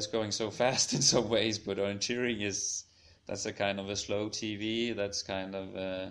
[0.00, 2.84] is going so fast in some ways, but on orienteering is
[3.26, 4.96] that's a kind of a slow TV.
[4.96, 6.10] That's kind of uh,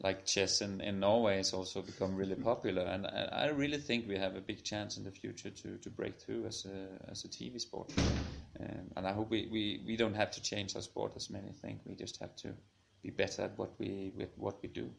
[0.00, 4.06] like chess in, in Norway has also become really popular, and I, I, really think
[4.06, 7.24] we have a big chance in the future to, to break through as a as
[7.24, 7.92] a TV sport.
[8.60, 11.52] Um, and I hope we, we, we don't have to change our sport as many
[11.52, 11.80] think.
[11.84, 12.54] We just have to
[13.02, 14.90] be better at what we with what we do.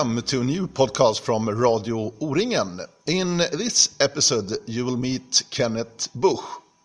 [0.00, 2.80] Welcome to a new podcast from Radio O-Ringen.
[3.04, 6.42] In this episode, you will meet Kenneth Buch,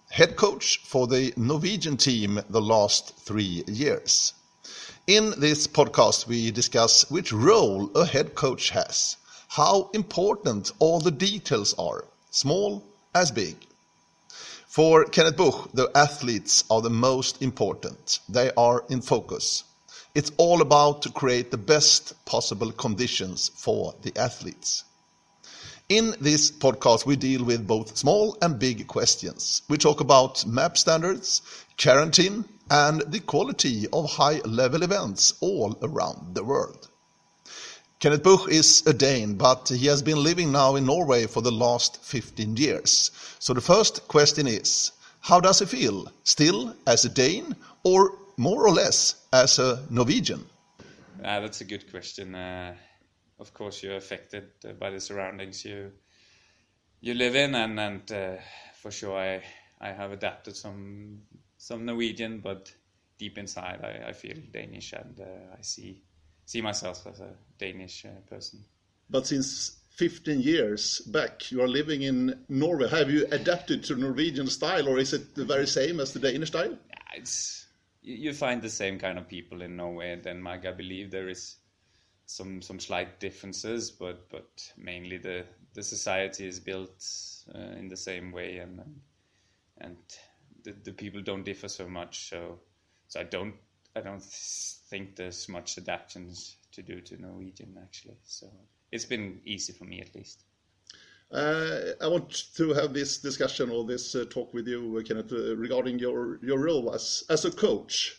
[0.10, 4.34] head coach for the Norwegian team the last three years.
[5.08, 9.16] In this podcast, we discuss which role a head coach has,
[9.48, 13.56] how important all the details are, small as big.
[14.68, 18.20] For Kenneth Buch, the athletes are the most important.
[18.28, 19.64] They are in focus.
[20.16, 24.86] It's all about to create the best possible conditions for the athletes.
[25.90, 29.62] In this podcast, we deal with both small and big questions.
[29.68, 31.42] We talk about MAP standards,
[31.78, 36.88] quarantine, and the quality of high level events all around the world.
[38.00, 41.52] Kenneth Buch is a Dane, but he has been living now in Norway for the
[41.52, 43.12] last 15 years.
[43.40, 46.08] So the first question is how does he feel?
[46.24, 50.46] Still as a Dane or more or less as a Norwegian?
[51.24, 52.36] Uh, that's a good question.
[52.36, 52.76] Uh,
[53.40, 55.92] of course, you're affected uh, by the surroundings you
[57.02, 58.36] you live in, and and uh,
[58.82, 59.44] for sure, I
[59.80, 61.22] I have adapted some
[61.58, 62.74] some Norwegian, but
[63.18, 66.04] deep inside, I, I feel Danish, and uh, I see
[66.46, 68.64] see myself as a Danish uh, person.
[69.10, 72.90] But since 15 years back, you are living in Norway.
[72.90, 76.50] Have you adapted to Norwegian style, or is it the very same as the Danish
[76.50, 76.72] style?
[76.72, 77.65] Yeah, it's
[78.06, 80.66] you find the same kind of people in Norway and Denmark.
[80.66, 81.58] I believe there is
[82.28, 87.04] some some slight differences, but but mainly the the society is built
[87.54, 88.80] uh, in the same way, and
[89.78, 89.98] and
[90.64, 92.30] the the people don't differ so much.
[92.30, 92.60] So
[93.08, 93.56] so I don't
[93.96, 98.18] I don't think there's much adaptations to do to Norwegian actually.
[98.24, 98.48] So
[98.92, 100.44] it's been easy for me at least.
[101.32, 105.56] Uh, I want to have this discussion or this uh, talk with you, Kenneth, uh,
[105.58, 108.18] regarding your your role as as a coach,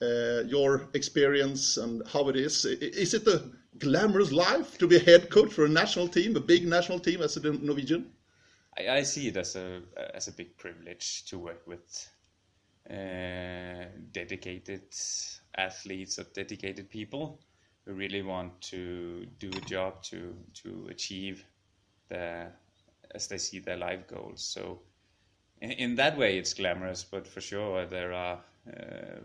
[0.00, 2.64] your experience and how it is.
[2.64, 3.42] Is it a
[3.78, 7.22] glamorous life to be a head coach for a national team, a big national team
[7.22, 8.12] as a Norwegian?
[8.78, 9.82] I, I see it as a
[10.14, 12.08] as a big privilege to work with
[12.90, 14.94] uh, dedicated
[15.56, 17.40] athletes or dedicated people
[17.84, 21.44] who really want to do a job to to achieve
[22.08, 22.52] their
[23.14, 24.42] as they see their life goals.
[24.42, 24.80] So
[25.60, 29.20] in, in that way, it's glamorous, but for sure there are uh,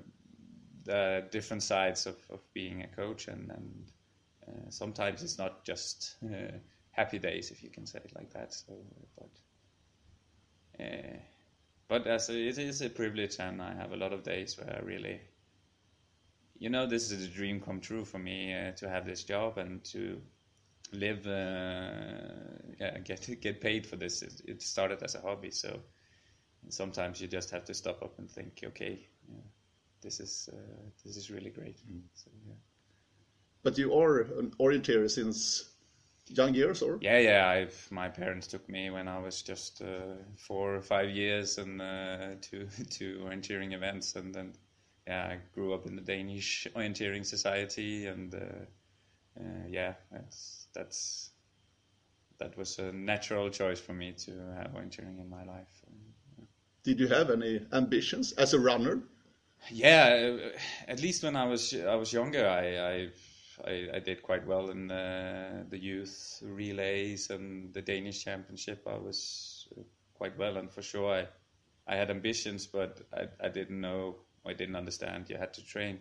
[0.85, 3.91] the different sides of, of being a coach, and, and
[4.47, 6.51] uh, sometimes it's not just uh,
[6.91, 8.53] happy days, if you can say it like that.
[8.53, 8.73] So,
[9.17, 11.17] but uh,
[11.87, 14.75] but as a, it is a privilege, and I have a lot of days where
[14.75, 15.21] I really.
[16.57, 19.57] You know, this is a dream come true for me uh, to have this job
[19.57, 20.21] and to
[20.93, 24.21] live, uh, yeah, get get paid for this.
[24.21, 25.79] It, it, started as a hobby, so
[26.69, 29.41] sometimes you just have to stop up and think, okay, yeah,
[30.01, 31.77] this is uh, this is really great.
[31.91, 32.01] Mm.
[32.13, 32.53] So, yeah.
[33.63, 35.73] But you are an orienteer since
[36.27, 36.97] young years, or?
[37.01, 37.47] Yeah, yeah.
[37.47, 41.81] I've, my parents took me when I was just uh, four or five years and
[41.81, 44.53] uh, to to orienteering events, and then
[45.07, 49.93] yeah, I grew up in the Danish orienteering society, and uh, uh, yeah,
[50.73, 51.31] that's
[52.39, 55.83] that was a natural choice for me to have orienteering in my life.
[56.83, 59.01] Did you have any ambitions as a runner?
[59.71, 60.37] Yeah,
[60.87, 63.09] at least when I was I was younger, I I,
[63.65, 68.85] I, I did quite well in the, the youth relays and the Danish championship.
[68.85, 69.67] I was
[70.13, 71.27] quite well, and for sure I
[71.87, 75.29] I had ambitions, but I I didn't know I didn't understand.
[75.29, 75.99] You had to train.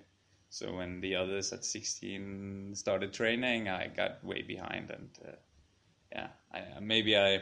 [0.52, 5.32] So when the others at 16 started training, I got way behind, and uh,
[6.12, 7.36] yeah, I, maybe I,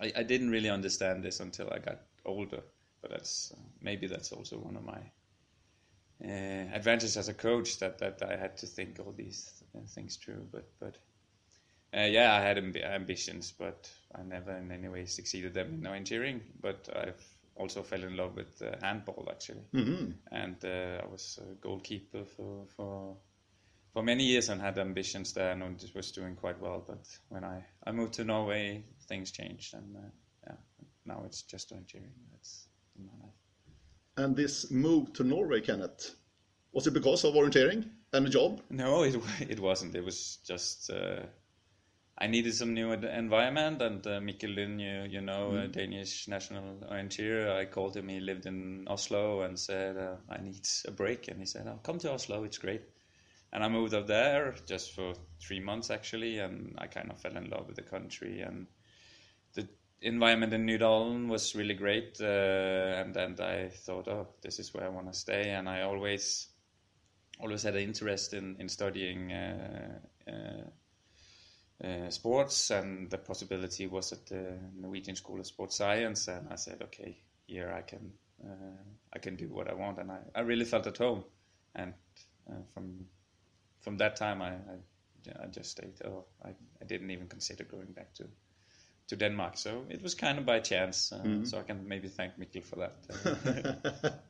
[0.00, 2.62] I, I didn't really understand this until I got older.
[3.02, 5.00] But that's uh, maybe that's also one of my
[6.24, 10.46] uh, advantages as a coach that that I had to think all these things through.
[10.52, 10.96] But but
[11.92, 15.80] uh, yeah, I had amb- ambitions, but I never in any way succeeded them in
[15.80, 16.40] orienteering.
[16.60, 20.14] But I've also fell in love with uh, handball actually, Mhm.
[20.30, 23.16] and uh, I was a goalkeeper for for
[23.92, 26.84] for many years and had ambitions there, and it was doing quite well.
[26.86, 30.10] But when I I moved to Norway, things changed, and uh,
[30.46, 30.56] yeah,
[31.04, 32.12] now it's just orienteering.
[32.32, 33.34] That's in my life.
[34.16, 36.16] And this move to Norway, Kenneth,
[36.72, 38.60] was it because of volunteering and a job?
[38.70, 39.14] No, it
[39.50, 39.94] it wasn't.
[39.94, 41.22] It was just uh,
[42.20, 46.82] I needed some new environment, and uh, Mikkel Lund, you, you know, a Danish national
[46.90, 48.08] orienteer, I called him.
[48.08, 51.78] He lived in Oslo, and said uh, I need a break, and he said, "Oh,
[51.82, 52.42] come to Oslo.
[52.44, 52.82] It's great."
[53.52, 57.36] And I moved up there just for three months actually, and I kind of fell
[57.36, 58.66] in love with the country and
[59.54, 59.66] the
[60.02, 64.84] environment in Nydalen was really great, uh, and and I thought, oh, this is where
[64.84, 66.48] I want to stay, and I always
[67.40, 69.32] always had an interest in in studying
[71.84, 76.56] uh, sports, and the possibility was at the Norwegian School of Sports Science, and I
[76.56, 78.12] said, okay, here I can
[78.44, 78.82] uh,
[79.12, 81.24] I can do what I want, and I, I really felt at home,
[81.74, 81.94] and
[82.50, 83.06] uh, from
[83.80, 86.00] from that time I, I I just stayed.
[86.04, 88.24] Oh, I, I didn't even consider going back to
[89.08, 91.12] to Denmark, so it was kind of by chance.
[91.12, 94.14] Uh, So I can maybe thank Mikkel for that.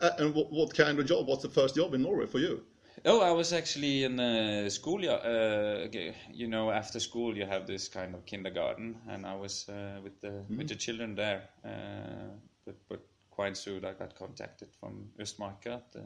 [0.00, 2.62] Uh, and what, what kind of job was the first job in Norway for you?
[3.04, 5.08] Oh, I was actually in uh, school.
[5.08, 5.88] Uh,
[6.32, 10.20] you know, after school you have this kind of kindergarten, and I was uh, with
[10.20, 11.48] the with the children there.
[11.64, 12.36] Uh,
[12.66, 13.00] but but
[13.30, 16.04] quite soon I got contacted from Østmarka, the,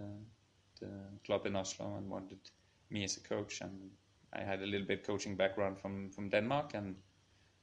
[0.81, 0.91] the
[1.25, 2.38] club in Oslo, and wanted
[2.91, 3.61] me as a coach.
[3.61, 3.91] And
[4.32, 6.96] I had a little bit coaching background from from Denmark, and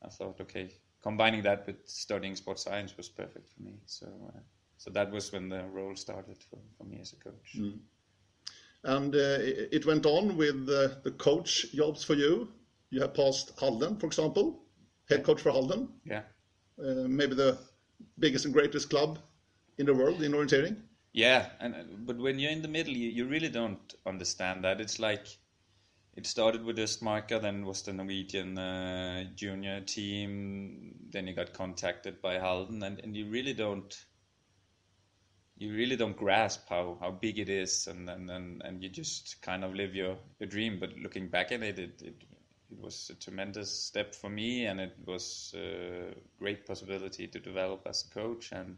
[0.06, 0.69] I thought, okay,
[1.01, 3.80] combining that with studying sports science was perfect for me.
[3.86, 4.07] So.
[4.07, 4.39] Uh,
[4.78, 7.62] so that was when the role started for, for me as a coach.
[8.83, 9.38] And uh,
[9.72, 12.50] it went on with uh, the coach jobs for you.
[12.89, 14.63] You have passed Halden, for example,
[15.10, 16.24] head coach for Halden, Yeah.
[16.80, 17.57] uh, maybe the
[18.18, 19.19] biggest and greatest club
[19.78, 20.75] in the world in orienteering.
[21.13, 24.80] Yeah, and but when you're in the middle, you, you really don't understand that.
[24.81, 25.28] It's like
[26.16, 30.95] it started with Østmarka, then was the Norwegian uh, junior team.
[31.12, 34.06] Then you got contacted by Halden, and, and you really don't
[35.61, 39.39] you really don't grasp how, how big it is, and, and, and, and you just
[39.43, 40.79] kind of live your, your dream.
[40.79, 42.23] But looking back at it, it, it,
[42.71, 47.85] it was a tremendous step for me, and it was a great possibility to develop
[47.85, 48.51] as a coach.
[48.51, 48.75] And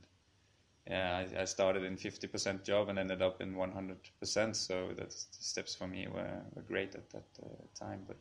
[0.86, 4.54] yeah, I, I started in 50% job and ended up in 100%.
[4.54, 7.48] So that's, the steps for me were, were great at that uh,
[7.80, 8.02] time.
[8.06, 8.18] But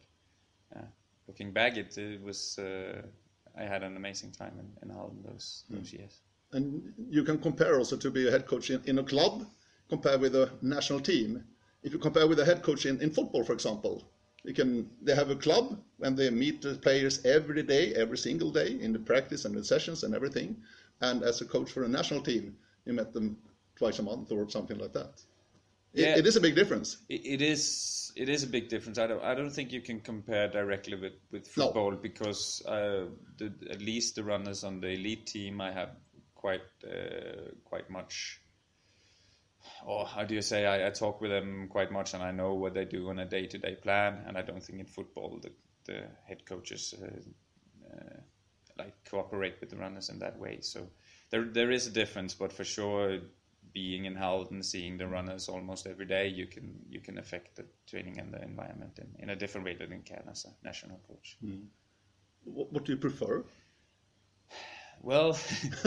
[0.76, 0.84] yeah,
[1.26, 3.02] looking back, it, it was uh,
[3.58, 6.20] I had an amazing time in, in Halden those those years.
[6.52, 9.46] And you can compare also to be a head coach in, in a club,
[9.88, 11.44] compare with a national team.
[11.82, 14.04] If you compare with a head coach in, in football, for example,
[14.44, 18.50] you can they have a club and they meet the players every day, every single
[18.50, 20.56] day in the practice and the sessions and everything.
[21.00, 23.38] And as a coach for a national team, you met them
[23.76, 25.22] twice a month or something like that.
[25.94, 26.19] It- Yeah.
[26.19, 26.98] it is a big difference.
[27.08, 28.98] It, is it is a big difference.
[28.98, 31.66] I don't I don't think you can compare directly with with No.
[31.66, 33.06] football because uh,
[33.38, 35.90] the, at least the runners on the elite team I have
[36.42, 38.40] quite uh, quite much.
[39.86, 40.66] Or how do you say?
[40.66, 43.24] I, I talk with them quite much, and I know what they do on a
[43.24, 44.24] day to day plan.
[44.26, 45.52] And I don't think in football the
[45.84, 45.98] the
[46.28, 47.06] head coaches uh,
[47.90, 48.20] uh,
[48.78, 50.58] like cooperate with the runners in that way.
[50.60, 50.88] So
[51.31, 53.20] there there is a difference, but for sure,
[53.72, 57.64] being in Halden, seeing the runners almost every day, you can you can affect the
[57.86, 61.38] training and the environment in, in a different way than as a national coach.
[62.44, 63.44] What, what do you prefer?
[65.02, 65.38] Well,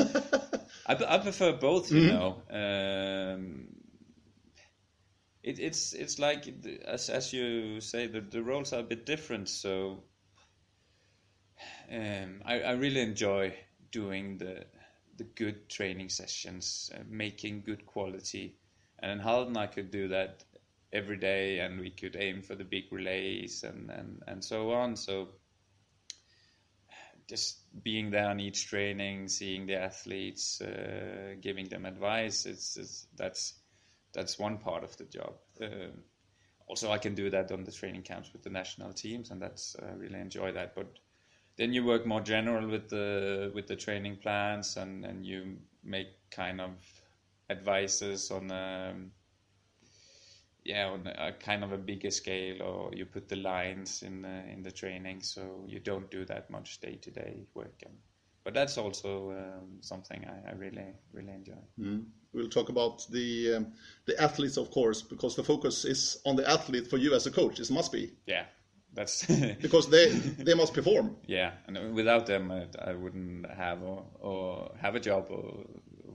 [0.85, 2.43] I, I prefer both, you know.
[2.51, 3.67] Um,
[5.43, 9.05] it, it's it's like the- as as you say, the the roles are a bit
[9.05, 9.49] different.
[9.49, 10.03] So
[11.91, 13.55] um, I I really enjoy
[13.91, 14.65] doing the
[15.17, 18.57] the good training sessions, uh, making good quality,
[18.99, 20.43] and in Halden I could do that
[20.93, 24.95] every day, and we could aim for the big relays and and and so on.
[24.97, 25.29] So
[27.27, 33.07] just being there on each training, seeing the athletes, uh, giving them advice, it's, it's
[33.15, 33.55] that's
[34.13, 35.33] that's one part of the job.
[35.61, 36.03] Um,
[36.67, 39.75] also, I can do that on the training camps with the national teams, and that's
[39.81, 40.75] I really enjoy that.
[40.75, 40.87] But
[41.57, 46.07] then you work more general with the with the training plans, and and you make
[46.31, 46.71] kind of
[47.49, 48.51] advices on.
[48.51, 49.11] Um,
[50.65, 54.43] yeah, on a kind of a bigger scale, or you put the lines in the,
[54.51, 57.83] in the training, so you don't do that much day to day work.
[57.85, 57.93] And,
[58.43, 61.53] but that's also um, something I, I really really enjoy.
[62.33, 63.67] We'll talk about the um,
[64.05, 67.31] the athletes, of course, because the focus is on the athlete for you as a
[67.31, 67.59] coach.
[67.59, 68.45] It must be Yeah,
[68.93, 69.25] that's
[69.61, 71.15] because they they must perform.
[71.27, 71.51] yeah.
[71.67, 75.65] And without them, I, I wouldn't have or, or have a job or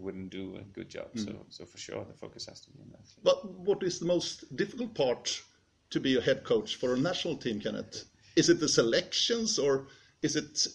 [0.00, 1.09] wouldn't do a good job.
[1.14, 1.25] Mm.
[1.25, 3.09] So, so for sure, the focus has to be on that.
[3.23, 5.42] But what is the most difficult part
[5.90, 8.04] to be a head coach for a national team, Kenneth?
[8.37, 9.88] Is it the selections, or
[10.23, 10.66] is it?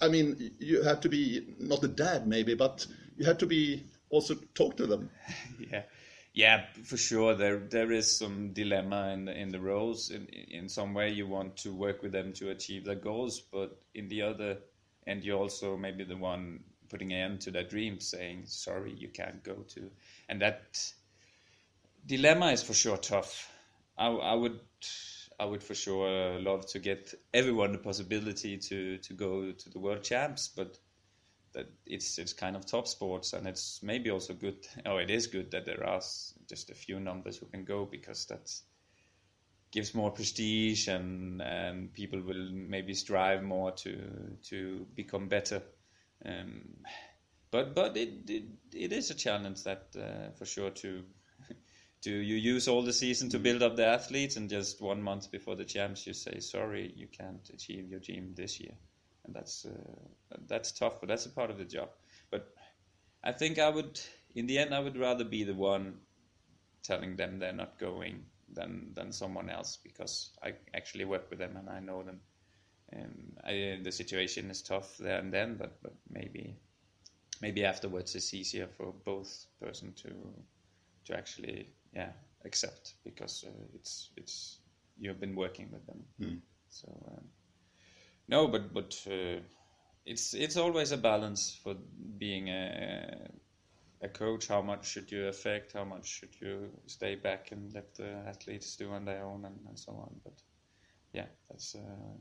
[0.00, 2.86] I mean, you have to be not a dad, maybe, but
[3.16, 5.10] you have to be also talk to them.
[5.70, 5.82] yeah.
[6.34, 7.34] Yeah, for sure.
[7.34, 10.10] There there is some dilemma in the, in the roles.
[10.10, 13.78] In in some way, you want to work with them to achieve their goals, but
[13.94, 14.58] in the other,
[15.06, 16.60] and you also maybe the one
[16.92, 19.90] putting an end to their dreams, saying sorry, you can't go to,
[20.28, 20.94] and that
[22.06, 23.50] dilemma is for sure tough.
[23.98, 24.60] I I would
[25.40, 29.80] I would for sure love to get everyone the possibility to to go to the
[29.80, 30.78] world champs, but
[31.54, 34.66] that it's it's kind of top sports, and it's maybe also good.
[34.86, 36.02] Oh, it is good that there are
[36.48, 38.50] just a few numbers who can go because that
[39.72, 45.62] gives more prestige, and and people will maybe strive more to to become better.
[46.24, 46.76] Um,
[47.50, 51.04] but but it, it it is a challenge that uh, for sure to
[52.02, 55.30] do you use all the season to build up the athletes and just one month
[55.30, 58.74] before the champs you say sorry you can't achieve your dream this year
[59.24, 61.90] and that's uh, that's tough, but that's a part of the job.
[62.30, 62.48] But
[63.22, 64.00] I think I would,
[64.34, 65.98] in the end, I would rather be the one
[66.82, 71.56] telling them they're not going than than someone else because I actually work with them
[71.56, 72.20] and I know them.
[72.92, 76.56] And I, the situation is tough there and then, but but maybe
[77.40, 80.10] maybe afterwards it's easier for both person to
[81.06, 82.12] to actually yeah
[82.44, 84.58] accept because uh, it's it's
[84.98, 86.04] you've been working with them.
[86.20, 86.40] Mm.
[86.70, 86.88] So.
[87.12, 87.24] Um,
[88.28, 89.40] no, but but uh,
[90.06, 91.74] it's it's always a balance for
[92.18, 93.28] being a
[94.02, 94.48] a coach.
[94.48, 95.72] How much should you affect?
[95.72, 99.58] How much should you stay back and let the athletes do on their own and,
[99.68, 100.20] and so on?
[100.24, 100.42] But
[101.12, 102.16] yeah, that's uh,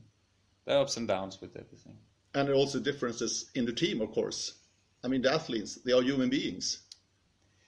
[0.65, 1.97] there are ups and downs with everything.
[2.33, 4.53] And there are also differences in the team, of course.
[5.03, 6.79] I mean, the athletes they are human beings.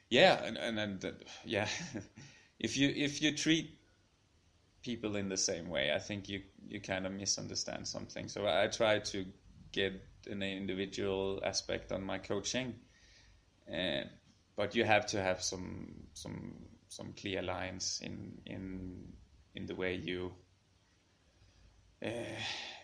[0.10, 1.12] Yeah, and and, and uh,
[1.44, 1.68] yeah,
[2.60, 3.80] if you if you treat
[4.84, 5.92] people in the same way.
[5.94, 8.28] I think you you kind of misunderstand something.
[8.28, 9.26] So I try to
[9.72, 9.94] get
[10.30, 12.76] an individual aspect on my coaching,
[13.74, 14.04] uh,
[14.56, 16.54] but you have to have some some
[16.90, 19.14] some clear lines in in
[19.56, 20.34] in the way you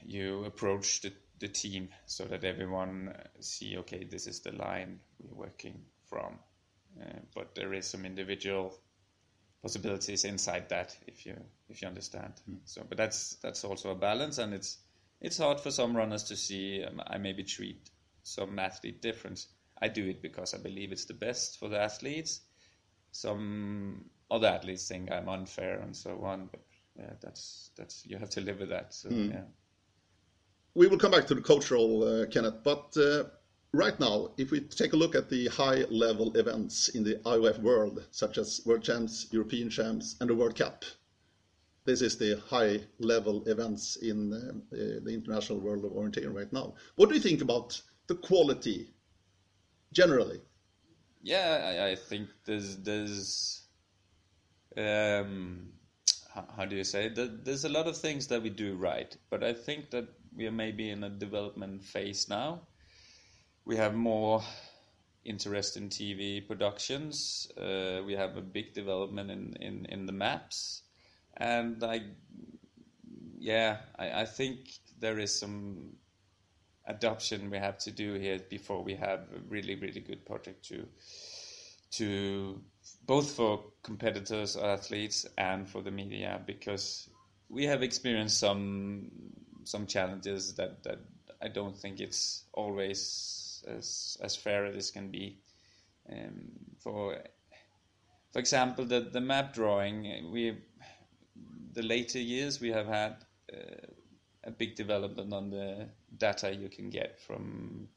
[0.06, 5.46] you approach the the team so that everyone see okay this is the line we're
[5.46, 6.40] working from.
[7.00, 8.74] Uh, but there is some individual
[9.62, 11.36] possibilities inside that if you
[11.70, 12.34] if you understand.
[12.50, 12.58] Mm.
[12.66, 14.78] so but that's that's also a balance and it's
[15.22, 17.90] it's hard for some runners to see um, i maybe treat
[18.24, 19.48] some athlete difference
[19.82, 22.42] i do it because i believe it's the best for the athletes.
[23.12, 26.62] Some other athletes think i'm unfair and so on but
[27.00, 29.32] yeah that's that's you have to live with that so mm.
[29.32, 29.42] yeah
[30.76, 33.24] we will come back to the cultural uh, kenneth but uh,
[33.72, 38.04] Right now, if we take a look at the high-level events in the IOF world,
[38.10, 40.84] such as World Champs, European Champs, and the World Cup,
[41.86, 46.74] this is the high-level events in uh, the international world of orienteering right now.
[46.96, 48.92] What do you think about the quality
[49.94, 50.42] generally?
[51.22, 53.68] Yeah, I, I think there's there's
[54.78, 55.74] um,
[56.34, 57.10] how, do you say?
[57.10, 60.46] That There's a lot of things that we do right, but I think that we
[60.48, 62.62] are maybe in a development phase now.
[63.66, 64.44] We have more
[65.26, 67.52] interest in TV productions.
[67.58, 70.84] Uh, we have a big development in, in, in the maps,
[71.38, 72.02] and I,
[73.38, 74.60] yeah, I, I think
[75.00, 75.94] there is some
[76.88, 80.88] adoption we have to do here before we have a really really good project to
[81.92, 82.60] to
[83.10, 87.10] both for competitors athletes and for the media because
[87.50, 89.10] we have experienced some
[89.64, 91.00] some challenges that that
[91.42, 95.40] I don't think it's always as as fair as can be.
[96.12, 97.18] Um, for
[98.32, 100.60] for example, the the map drawing we
[101.74, 103.16] the later years we have had
[103.52, 103.88] uh,
[104.44, 107.88] a big development on the data you can get from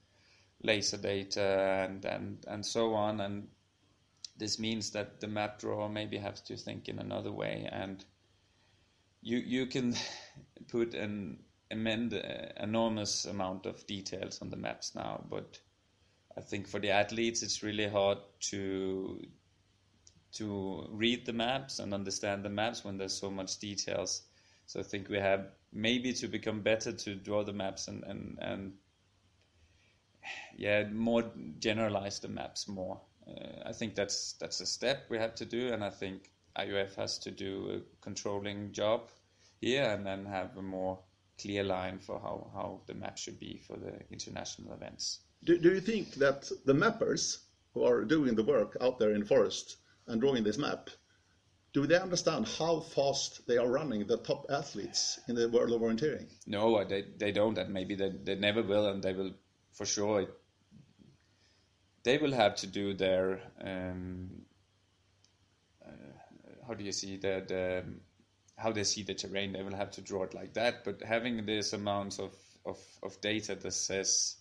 [0.62, 3.48] laser data and and and so on and
[4.36, 8.04] this means that the map drawer maybe has to think in another way and
[9.22, 9.94] you you can
[10.68, 11.38] put an
[11.70, 12.12] amend
[12.58, 15.58] enormous amount of details on the maps now, but
[16.36, 18.18] I think for the athletes it's really hard
[18.50, 19.22] to
[20.32, 24.22] to read the maps and understand the maps when there's so much details.
[24.66, 28.38] So I think we have maybe to become better to draw the maps and and,
[28.40, 28.72] and
[30.56, 33.00] yeah more generalize the maps more.
[33.26, 36.94] Uh, I think that's that's a step we have to do, and I think IOF
[36.96, 39.08] has to do a controlling job
[39.60, 40.98] here and then have a more
[41.40, 45.20] clear line for how, how the map should be for the international events.
[45.44, 47.38] Do, do you think that the mappers
[47.74, 49.76] who are doing the work out there in the forest
[50.06, 50.90] and drawing this map,
[51.72, 55.80] do they understand how fast they are running the top athletes in the world of
[55.80, 56.26] orienteering?
[56.46, 59.32] No, they they don't, and maybe they, they never will, and they will
[59.72, 60.26] for sure.
[62.04, 64.30] They will have to do their um,
[65.84, 65.90] uh,
[66.66, 67.84] how do you see the, the
[68.56, 69.52] how they see the terrain.
[69.52, 70.84] They will have to draw it like that.
[70.84, 72.34] But having this amount of,
[72.66, 74.36] of, of data that says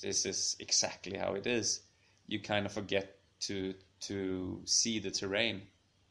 [0.00, 1.82] this is exactly how it is,
[2.26, 5.62] you kind of forget to to see the terrain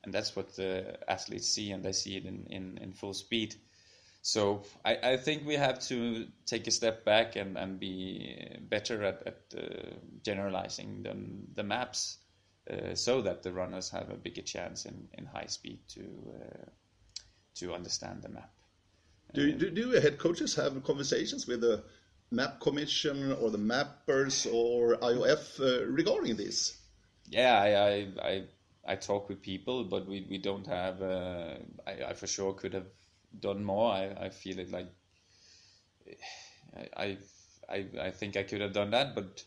[0.04, 3.56] and that's what the athletes see, and they see it in, in, in full speed.
[4.22, 9.04] So I, I think we have to take a step back and, and be better
[9.04, 11.16] at, at uh, generalizing the,
[11.56, 12.18] the maps
[12.70, 16.66] uh, so that the runners have a bigger chance in, in high speed to uh,
[17.56, 18.51] to understand the map.
[19.34, 21.84] Do, do, do head coaches have conversations with the
[22.32, 26.78] map commission or the mappers or IOF uh, regarding this?
[27.30, 28.44] Yeah, I, I, I
[28.84, 31.01] I talk with people, but we, we don't have.
[31.01, 32.88] Uh, I, I for sure could have
[33.40, 33.92] done more.
[33.92, 34.88] I, I feel it like
[36.96, 37.18] I,
[37.70, 39.44] I I think I could have done that, but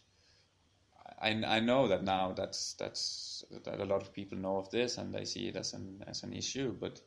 [1.21, 4.99] I, I know that now that's that's that a lot of people know of this
[4.99, 7.01] and they see it as an as an issue, but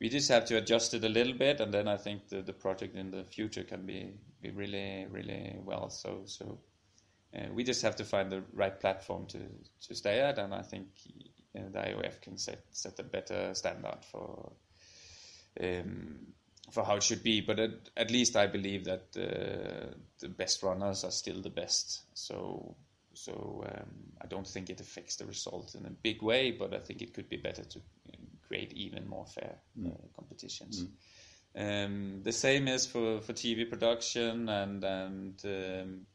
[0.00, 2.52] we just have to adjust it a little bit, and then I think the, the
[2.52, 5.90] project in the future can be be really really well.
[5.90, 6.58] So so.
[7.36, 9.38] Uh, we just have to find the right platform to,
[9.80, 10.86] to stay at, and I think
[11.52, 14.52] the IOF can set set a better standard for
[15.60, 16.18] um,
[16.70, 17.40] for how it should be.
[17.40, 22.02] But at, at least I believe that uh, the best runners are still the best.
[22.14, 22.76] So
[23.16, 26.78] so um, I don't think it affects the result in a big way, but I
[26.78, 27.80] think it could be better to
[28.46, 29.92] create even more fair mm.
[29.92, 30.84] uh, competitions.
[30.84, 30.88] Mm.
[31.58, 36.06] Um, the same is for, for TV production and and um,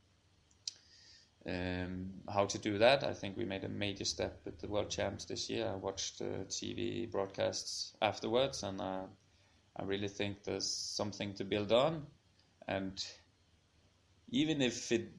[1.47, 3.03] um, how to do that.
[3.03, 5.67] I think we made a major step with the World Champs this year.
[5.67, 9.05] I watched the TV broadcasts afterwards, and uh,
[9.77, 12.05] I really think there's something to build on.
[12.67, 13.03] And
[14.29, 15.09] even if it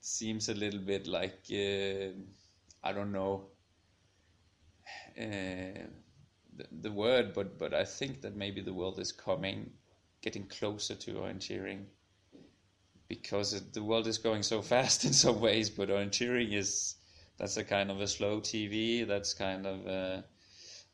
[0.00, 2.12] seems a little bit like uh,
[2.82, 3.46] I don't know
[5.18, 5.86] uh,
[6.56, 9.70] the, the word, but but I think that maybe the world is coming,
[10.22, 11.84] getting closer to orienteering
[13.08, 15.70] because the world is going so fast in some ways.
[15.70, 16.96] But orienteering is
[17.38, 19.06] that's a kind of a slow TV.
[19.06, 19.86] That's kind of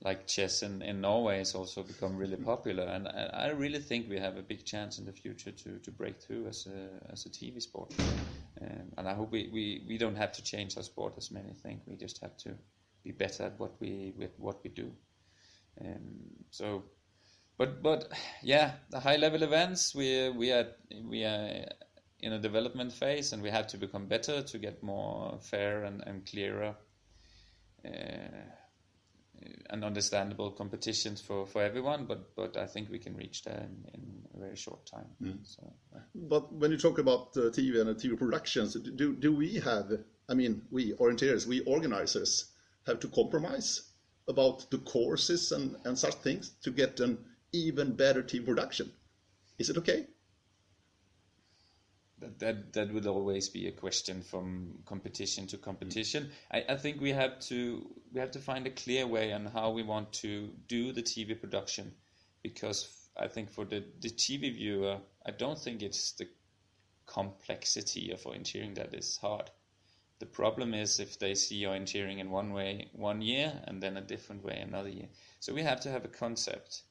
[0.02, 4.18] like chess in, in Norway has also become really popular, and I really think we
[4.18, 7.30] have a big chance in the future to, to break through as a as a
[7.30, 7.94] TV sport.
[8.60, 11.52] Um, and I hope we, we, we don't have to change our sport as many
[11.52, 11.82] think.
[11.86, 12.54] We just have to
[13.04, 14.90] be better at what we with what we do.
[15.80, 16.00] Um,
[16.50, 16.84] so,
[17.58, 20.68] but but yeah, the high level events we we are
[21.04, 21.66] we are
[22.20, 26.02] in a development phase, and we have to become better to get more fair and,
[26.06, 26.74] and clearer
[27.84, 28.42] uh,
[29.70, 32.06] and understandable competitions for, for everyone.
[32.06, 35.08] But but I think we can reach there in, in a very short time.
[35.22, 35.38] Mm.
[35.44, 36.00] So, yeah.
[36.14, 39.90] But when you talk about uh, TV and TV productions, do do we have?
[40.28, 42.52] I mean, we orienteers, we organizers,
[42.86, 43.82] have to compromise
[44.28, 47.18] about the courses and, and such things to get an
[47.52, 48.90] even better TV production.
[49.58, 50.06] Is it okay?
[52.18, 56.30] That, that that would always be a question from competition to competition.
[56.50, 59.70] I, I think we have to we have to find a clear way on how
[59.70, 61.92] we want to do the TV production,
[62.42, 66.28] because I think for the, the TV viewer, I don't think it's the
[67.06, 69.50] complexity of orienteering that is hard.
[70.18, 74.00] The problem is if they see orienteering in one way one year and then a
[74.00, 75.08] different way another year.
[75.40, 76.82] So we have to have a concept,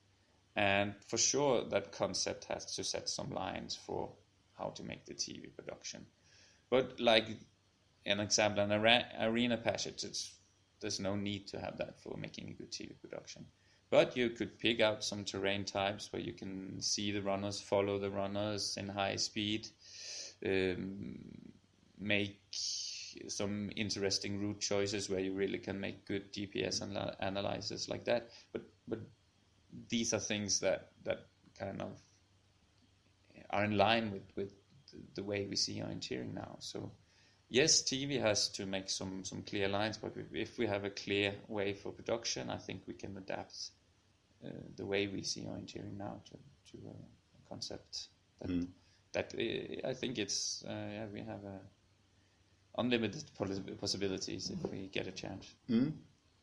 [0.55, 4.11] and for sure that concept has to set some lines for
[4.57, 6.05] how to make the TV production.
[6.69, 7.29] But like
[8.05, 8.71] an example, an
[9.21, 10.35] arena passage, it's,
[10.81, 13.45] there's no need to have that for making a good TV production.
[13.89, 17.99] But you could pick out some terrain types where you can see the runners, follow
[17.99, 19.67] the runners in high speed,
[20.45, 21.19] um,
[21.97, 22.41] make
[23.27, 26.81] some interesting route choices where you really can make good GPS
[27.19, 28.31] analysis like that.
[28.51, 28.99] But but
[29.89, 32.01] these are things that that kind of
[33.49, 34.53] are in line with, with
[35.15, 36.55] the way we see orienteering now.
[36.59, 36.91] So
[37.49, 41.33] yes, TV has to make some, some clear lines, but if we have a clear
[41.47, 43.71] way for production, I think we can adapt
[44.45, 46.37] uh, the way we see orienteering now to,
[46.71, 48.07] to a concept
[48.41, 48.67] that, mm.
[49.13, 51.59] that uh, I think it's, uh, yeah, we have a
[52.77, 53.23] unlimited
[53.79, 55.55] possibilities if we get a chance.
[55.69, 55.93] Mm.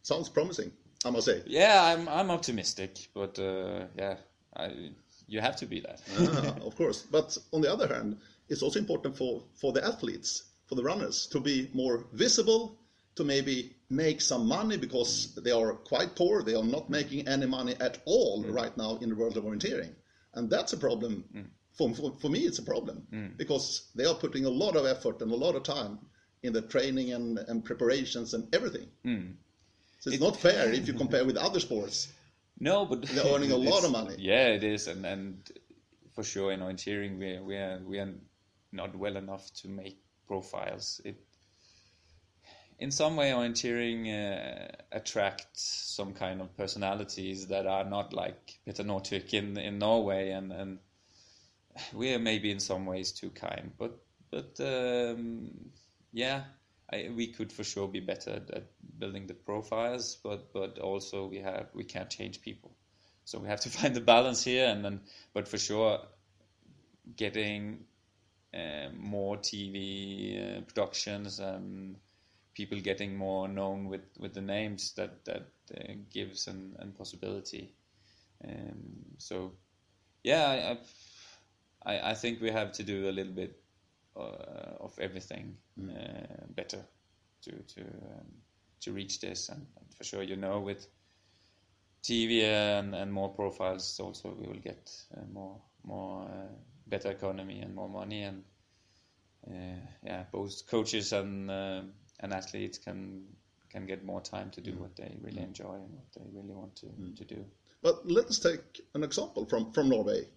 [0.03, 0.73] Sounds promising,
[1.05, 1.43] I must say.
[1.47, 4.17] Yeah, I'm, I'm optimistic, but uh, yeah,
[4.57, 4.91] I,
[5.27, 6.01] you have to be that.
[6.19, 7.03] ah, of course.
[7.11, 11.27] But on the other hand, it's also important for, for the athletes, for the runners,
[11.33, 12.79] to be more visible
[13.15, 16.43] to maybe make some money because they are quite poor.
[16.43, 18.55] They are not making any money at all Mm.
[18.55, 19.95] right now in the world of orienteering,
[20.35, 21.25] and that's a problem.
[21.77, 23.37] For, for, for me, it's a problem Mm.
[23.37, 25.99] because they are putting a lot of effort and a lot of time
[26.43, 28.89] in the training and, and preparations and everything.
[29.05, 29.35] Mm.
[30.01, 32.09] So it's not fair if you compare with other sports.
[32.59, 34.17] No, but They're earning a lot of money.
[34.19, 35.51] Yeah, it is, and and
[36.15, 38.15] for sure you know, in orienteering we we are we are
[38.71, 41.01] not well enough to make profiles.
[41.05, 41.17] It
[42.79, 45.62] in some way orienteering uh, attracts
[45.97, 50.79] some kind of personalities that are not like Peter Northug in in Norway, and and
[51.93, 53.99] we are maybe in some ways too kind, but
[54.31, 55.51] but um,
[56.12, 56.45] yeah.
[56.92, 58.64] I, we could for sure be better at,
[58.98, 62.72] building the profiles, but but also we have we can't change people,
[63.24, 65.00] so we have to find the balance here, and then
[65.33, 66.00] but for sure,
[67.16, 67.85] getting
[68.55, 71.96] uh, more TV uh, productions and
[72.55, 77.74] people getting more known with, with the names that that uh, gives an, an possibility.
[78.44, 79.52] Um, so
[80.22, 80.76] yeah,
[81.85, 83.62] I, I I think we have to do a little bit
[84.16, 86.85] of everything uh, better
[87.42, 88.27] to to um,
[88.81, 90.87] to reach this, and, and for sure, you know, with
[92.03, 96.53] TV and, and more profiles, also we will get uh, more more uh,
[96.87, 98.42] better economy and more money, and
[99.46, 101.83] uh, yeah, both coaches and uh,
[102.20, 103.25] and athletes can
[103.70, 106.77] can get more time to do what they really enjoy and what they really want
[106.77, 107.44] to, to do.
[107.83, 110.29] But let's take an example from, from Norway.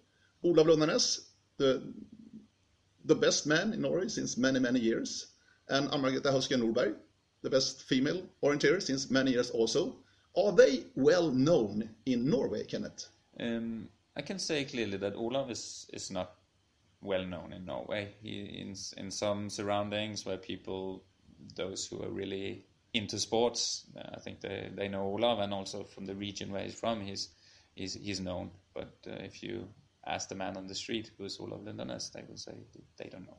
[0.42, 1.20] Olav Lundanes,
[1.58, 1.92] the
[3.06, 5.26] the best man in Norway since many, many years,
[5.68, 6.96] and Ann-Margrethe Hausken Nordberg,
[7.42, 9.96] the best female orienteer since many years also.
[10.36, 13.06] Are they well known in Norway, Kenneth?
[13.40, 16.32] Um, I can say clearly that Olav is, is not
[17.00, 18.14] well known in Norway.
[18.22, 21.04] He in in some surroundings where people,
[21.54, 26.06] those who are really into sports, I think they, they know Olav, and also from
[26.06, 27.28] the region where he's from, he's
[27.74, 28.50] he's, he's known.
[28.74, 29.68] But uh, if you
[30.06, 32.52] ask the man on the street who is Olav Lundanes, they will say
[32.96, 33.38] they don't know.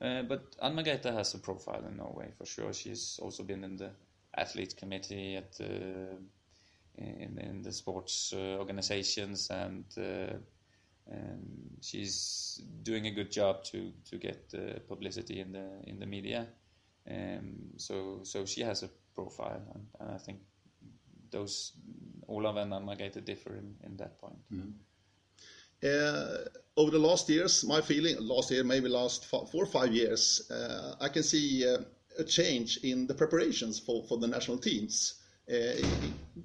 [0.00, 2.72] Uh, but Ann Margrethe has a profile in Norway for sure.
[2.72, 3.90] She's also been in the
[4.36, 6.18] athletes committee at the
[6.98, 10.34] in, in the sports uh, organizations and uh,
[11.12, 11.40] um,
[11.82, 16.46] she's doing a good job to to get uh, publicity in the in the media
[17.10, 20.40] um, so so she has a profile and, and I think
[21.30, 21.72] those
[22.28, 24.56] Olav and Anna-Margrethe differ in, in that point Uh,
[25.82, 30.94] over the last years, my feeling, last year, maybe last four or five years, uh,
[31.00, 31.78] I can see uh,
[32.18, 35.22] a change in the preparations for, the national teams.
[35.50, 35.72] Uh,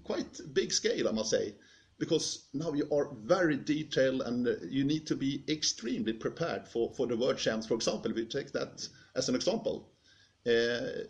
[0.03, 1.55] quite big scale, I must say,
[1.99, 6.93] because now you are very detailed and uh, you need to be extremely prepared for,
[6.95, 9.91] the world champs, for example, if we take that as an example.
[10.47, 11.03] Uh,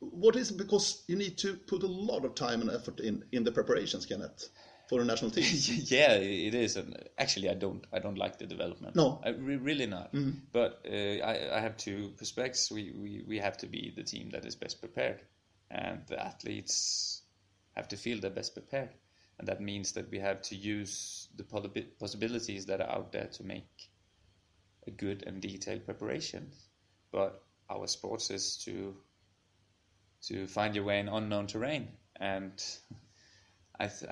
[0.00, 0.56] what is it?
[0.56, 4.06] Because you need to put a lot of time and effort in, in the preparations,
[4.06, 4.48] Kenneth,
[4.88, 5.44] for the national team.
[5.86, 6.76] yeah, it is.
[6.76, 7.84] And actually, I don't.
[7.92, 8.96] I don't like the development.
[8.96, 9.20] No.
[9.24, 10.12] I re- really not.
[10.52, 12.70] But uh, I, I have two perspectives.
[12.70, 15.22] We, we we have to be the team that is best prepared,
[15.70, 17.22] and the athletes
[17.74, 18.90] have to feel they're best prepared,
[19.38, 21.44] and that means that we have to use the
[21.98, 23.90] possibilities that are out there to make
[24.86, 26.52] a good and detailed preparation.
[27.12, 28.96] But our sports is to
[30.28, 31.88] to find your way in unknown terrain,
[32.20, 32.52] and
[33.80, 33.88] I.
[33.88, 34.10] Th-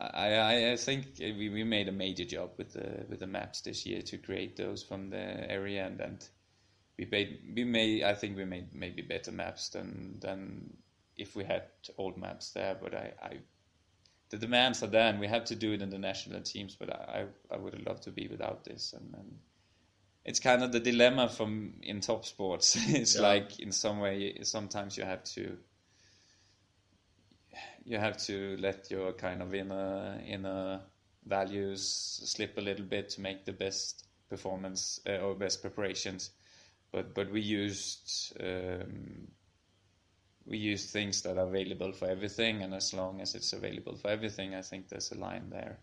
[0.00, 3.62] I, I, I think we, we made a major job with the with the maps
[3.62, 6.28] this year to create those from the area and, and
[6.98, 10.76] we made we made I think we made maybe better maps than than
[11.16, 11.64] if we had
[11.96, 13.38] old maps there but I, I
[14.30, 16.90] the demands are there and we have to do it in the national teams but
[16.90, 19.38] I, I would love to be without this and, and
[20.24, 23.22] it's kind of the dilemma from in top sports it's Yeah.
[23.22, 25.56] like in some way sometimes you have to
[27.84, 30.80] you have to let your kind of inner inner
[31.26, 36.30] values slip a little bit to make the best performance uh, or best preparations.
[36.92, 39.28] But but we used um,
[40.46, 44.08] we used things that are available for everything, and as long as it's available for
[44.08, 45.78] everything, I think there's a line there.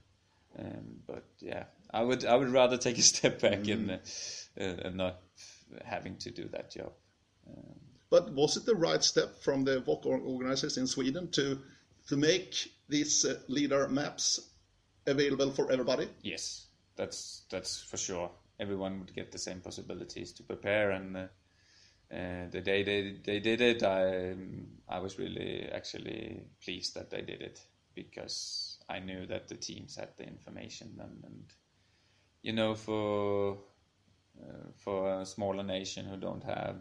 [0.58, 3.98] Um, but yeah, I would I would rather take a step back and uh,
[4.60, 5.22] uh, and not
[5.84, 6.94] having to do that job.
[8.10, 11.60] But was it the right step from the WOC or- organizers in Sweden to
[12.08, 14.40] to make these uh, lidar maps
[15.08, 16.08] available for everybody?
[16.22, 18.32] Yes, that's that's for sure.
[18.60, 21.28] Everyone would get the same possibilities to prepare, and uh,
[22.14, 24.36] uh, the day they they did it, I
[24.88, 27.60] I was really actually pleased that they did it
[27.96, 31.44] because I knew that the teams had the information, and, and
[32.44, 33.58] you know for
[34.40, 36.78] uh, for a smaller nation who don't have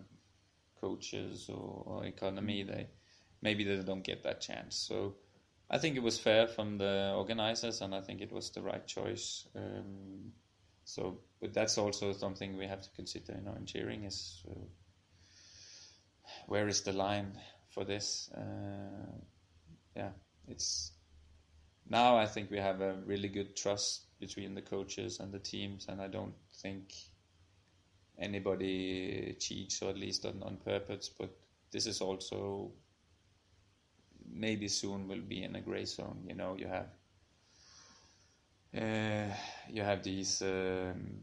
[0.84, 2.86] coaches or, or economy, they
[3.42, 4.76] maybe they don't get that chance.
[4.88, 5.16] So
[5.70, 8.86] I think it was fair from the organizers, and I think it was the right
[8.86, 9.46] choice.
[9.56, 10.32] Um,
[10.84, 14.66] so, but that's also something we have to consider, you know, in cheering is uh,
[16.46, 17.38] where is the line
[17.70, 18.30] for this?
[18.36, 19.20] Uh,
[19.96, 20.12] yeah,
[20.48, 20.92] it's
[21.88, 25.86] now I think we have a really good trust between the coaches and the teams,
[25.88, 26.92] and I don't think
[28.24, 31.10] anybody cheats or at least on, on purpose.
[31.18, 31.30] But
[31.70, 32.72] this is also
[34.32, 36.24] maybe soon will be in a gray zone.
[36.26, 36.88] You know, you have
[38.76, 39.34] uh,
[39.70, 41.20] you have these um,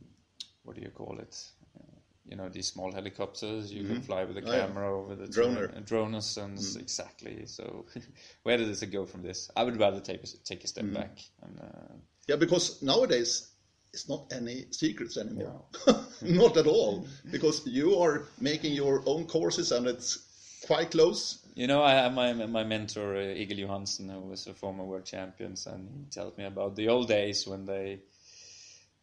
[0.63, 1.35] what do you call it?
[1.77, 3.93] Uh, you know these small helicopters you mm-hmm.
[3.95, 5.13] can fly with a camera oh, yeah.
[5.13, 6.79] over the droner droners and mm.
[6.79, 7.85] exactly so
[8.43, 10.93] where does it go from this i would rather take a, take a step mm.
[10.93, 11.93] back and, uh,
[12.27, 13.50] yeah because nowadays
[13.93, 16.05] it's not any secrets anymore no.
[16.21, 20.19] not at all because you are making your own courses and it's
[20.65, 24.53] quite close you know, I have my my mentor uh, Egil Johansen, who was a
[24.53, 27.99] former world champions, and he tells me about the old days when they,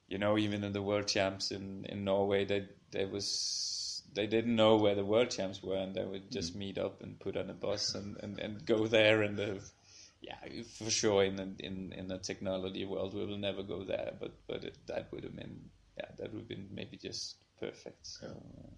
[0.09, 4.57] you know, even in the world champs in, in Norway, they they was they didn't
[4.57, 6.61] know where the world champs were, and they would just mm.
[6.61, 9.22] meet up and put on a bus and, and, and go there.
[9.22, 9.61] And the,
[10.20, 14.12] yeah, for sure, in the, in in the technology world, we will never go there,
[14.20, 18.07] but but it, that would have been yeah, that would have been maybe just perfect.
[18.07, 18.33] So, yeah.
[18.33, 18.70] uh,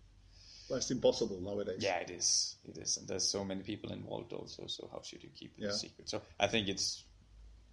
[0.68, 1.78] well, it's impossible nowadays.
[1.80, 2.56] Yeah, it is.
[2.64, 4.66] It is, and there's so many people involved also.
[4.66, 5.70] So how should you keep it yeah.
[5.70, 6.08] a secret?
[6.08, 7.04] So I think it's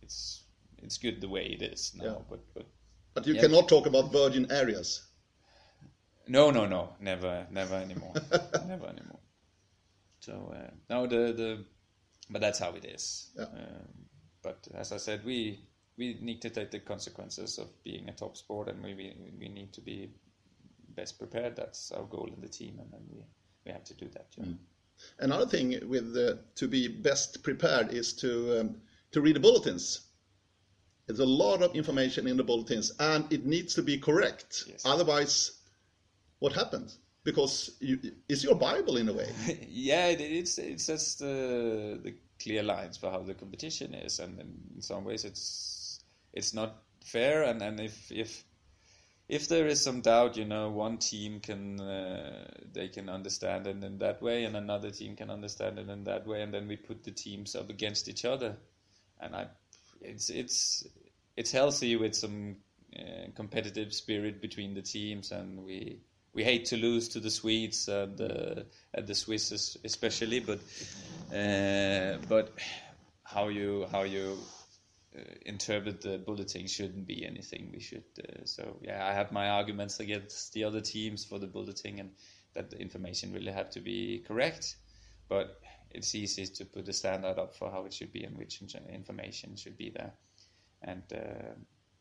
[0.01, 0.43] it's
[0.77, 2.05] it's good the way it is now.
[2.05, 2.15] Yeah.
[2.29, 2.65] But but
[3.13, 3.41] but you yeah.
[3.41, 5.03] cannot talk about virgin areas.
[6.29, 8.13] No, no, no, never, never anymore,
[8.67, 9.19] never anymore.
[10.19, 11.65] So uh, no, the the,
[12.29, 13.31] but that's how it is.
[13.35, 13.43] Yeah.
[13.43, 14.07] Um,
[14.43, 15.59] but as I said, we
[15.97, 19.49] we need to take the consequences of being a top sport, and we we, we
[19.49, 20.09] need to be
[20.89, 21.55] best prepared.
[21.55, 23.23] That's our goal in the team, and then we,
[23.65, 24.27] we have to do that.
[24.37, 24.45] Yeah.
[24.45, 24.57] Mm.
[25.19, 30.01] Another thing with the, to be best prepared is to um, to read the bulletins.
[31.05, 34.65] There's a lot of information in the bulletins, and it needs to be correct.
[34.67, 34.81] Yes.
[34.85, 35.51] Otherwise,
[36.39, 36.99] what happens?
[37.27, 39.29] Because you, it's your Bible in a way.
[39.69, 44.39] yeah, it, it's it's just the the clear lines for how the competition is, and
[44.39, 45.99] in some ways, it's
[46.31, 47.43] it's not fair.
[47.43, 48.45] And, and if if
[49.27, 53.83] if there is some doubt, you know, one team can uh, they can understand it
[53.83, 56.77] in that way, and another team can understand it in that way, and then we
[56.77, 58.55] put the teams up against each other,
[59.19, 59.47] and I,
[59.99, 60.87] it's it's
[61.35, 62.55] it's healthy with some
[62.97, 65.99] uh, competitive spirit between the teams, and we
[66.37, 68.61] we hate to lose to the Swedes and uh,
[68.93, 70.59] and the Swiss especially, but
[71.35, 72.51] uh, but
[73.23, 74.37] how you how you
[75.17, 78.03] uh, interpret the bulletin shouldn't be anything we should.
[78.19, 82.11] Uh, so yeah, I have my arguments against the other teams for the bulletin and
[82.53, 84.75] that the information really have to be correct.
[85.27, 88.61] But it's easy to put a standard up for how it should be and which
[88.93, 90.13] information should be there.
[90.83, 91.55] And uh,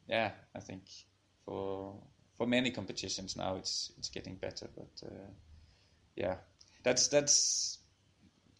[0.06, 0.82] yeah, I think
[1.46, 1.94] for
[2.36, 4.68] for many competitions now it's it's getting better.
[4.76, 5.30] But uh,
[6.14, 6.36] yeah,
[6.82, 7.78] that's that's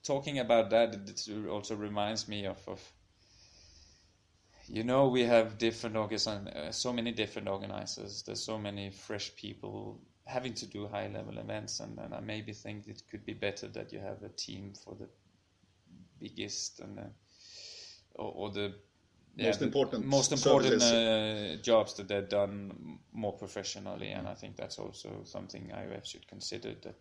[0.03, 0.95] talking about that.
[0.95, 2.81] It also reminds me of, of
[4.69, 10.01] you know we have different uh, so many different organizers there's so many fresh people
[10.25, 13.69] having to do high level events and, and i maybe think it could be better
[13.69, 15.09] that you have a team for the
[16.21, 17.03] biggest and uh,
[18.17, 18.75] or, or, the
[19.39, 24.79] most important most important uh, jobs that they've done more professionally and i think that's
[24.79, 26.97] also something IOF should consider that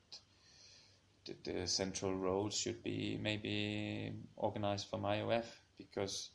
[1.44, 5.46] the, central roles should be maybe organized from IOF
[5.78, 6.32] because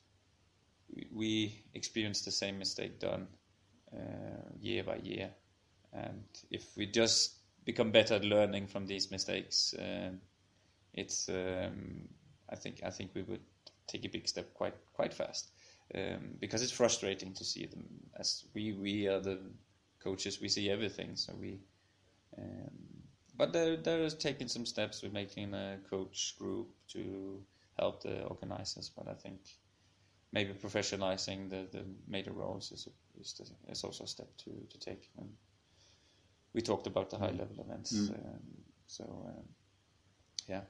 [1.12, 3.28] we experience the same mistake done
[3.92, 5.30] uh, year by year.
[5.92, 10.10] And if we just become better at learning from these mistakes, uh,
[10.94, 12.08] it's um,
[12.48, 13.42] I think I think we would
[13.86, 15.50] take a big step quite quite fast
[15.94, 17.84] um, because it's frustrating to see them
[18.18, 19.38] as we we are the
[20.02, 21.60] coaches we see everything so we
[22.38, 22.70] um,
[23.36, 27.42] but they're, they're taking some steps we're making a coach group to
[27.78, 29.40] help the organizers but I think
[30.32, 34.50] maybe professionalizing the, the major roles is, a, is, the, is, also a step to,
[34.70, 35.08] to take.
[35.18, 35.28] And
[36.54, 38.14] we talked about the high level events, mm.
[38.14, 38.40] um,
[38.86, 39.44] so um,
[40.48, 40.62] yeah.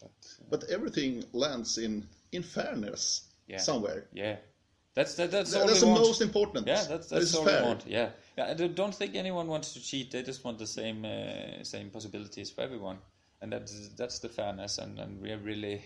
[0.00, 3.58] But, uh, but, everything lands in in fairness yeah.
[3.58, 4.06] somewhere.
[4.14, 4.36] Yeah,
[4.94, 6.00] that's that, that's that, that's the want.
[6.00, 6.66] most important.
[6.66, 7.62] Yeah, that's that's all fair.
[7.62, 7.84] we want.
[7.86, 8.50] Yeah, yeah.
[8.50, 10.10] I don't think anyone wants to cheat.
[10.10, 12.98] They just want the same uh, same possibilities for everyone,
[13.40, 14.78] and that's that's the fairness.
[14.78, 15.82] And and we're really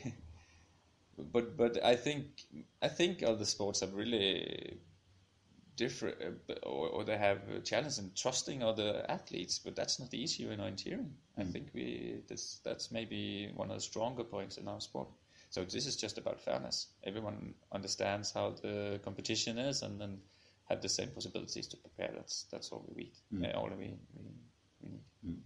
[1.18, 2.24] but but I think
[2.82, 4.78] I think other sports have really
[5.76, 6.16] different,
[6.48, 9.58] uh, or, or, they have a challenge in trusting other athletes.
[9.58, 11.10] But that's not the issue in orienteering.
[11.38, 11.40] Mm.
[11.40, 15.08] I think we that's that's maybe one of the stronger points in our sport.
[15.54, 16.88] So this is just about fairness.
[17.04, 20.18] Everyone understands how the competition is, and then
[20.68, 22.10] have the same possibilities to prepare.
[22.12, 23.12] That's that's all we need.
[23.32, 23.54] Mm.
[23.54, 24.24] Uh, all we, we,
[24.82, 25.04] we need.
[25.24, 25.42] Mm.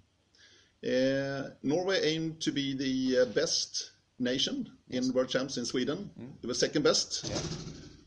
[0.88, 5.06] Uh, Norway aimed to be the uh, best nation yes.
[5.06, 6.10] in World Champs in Sweden.
[6.18, 6.42] Mm.
[6.42, 7.28] It was second best.
[7.28, 7.40] Yeah.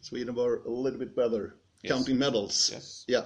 [0.02, 1.94] Sweden were a little bit better yes.
[1.94, 2.72] counting medals.
[2.74, 3.06] Yes.
[3.08, 3.26] Yeah.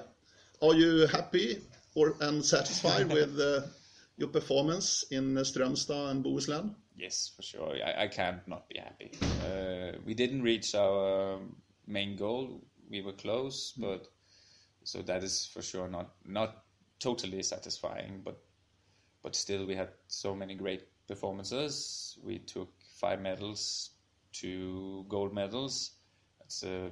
[0.62, 1.62] Are you happy
[1.94, 3.62] or and satisfied with uh,
[4.18, 6.76] your performance in Strömstad and Bohuslän?
[6.98, 7.76] Yes, for sure.
[7.86, 9.12] I, I can't not be happy.
[9.44, 11.40] Uh, we didn't reach our
[11.88, 12.62] main goal.
[12.90, 13.82] We were close, mm.
[13.82, 14.08] but
[14.84, 16.64] so that is for sure not not
[17.00, 18.22] totally satisfying.
[18.24, 18.42] But
[19.22, 22.18] but still, we had so many great performances.
[22.24, 23.92] We took five medals,
[24.32, 25.92] two gold medals.
[26.40, 26.92] That's a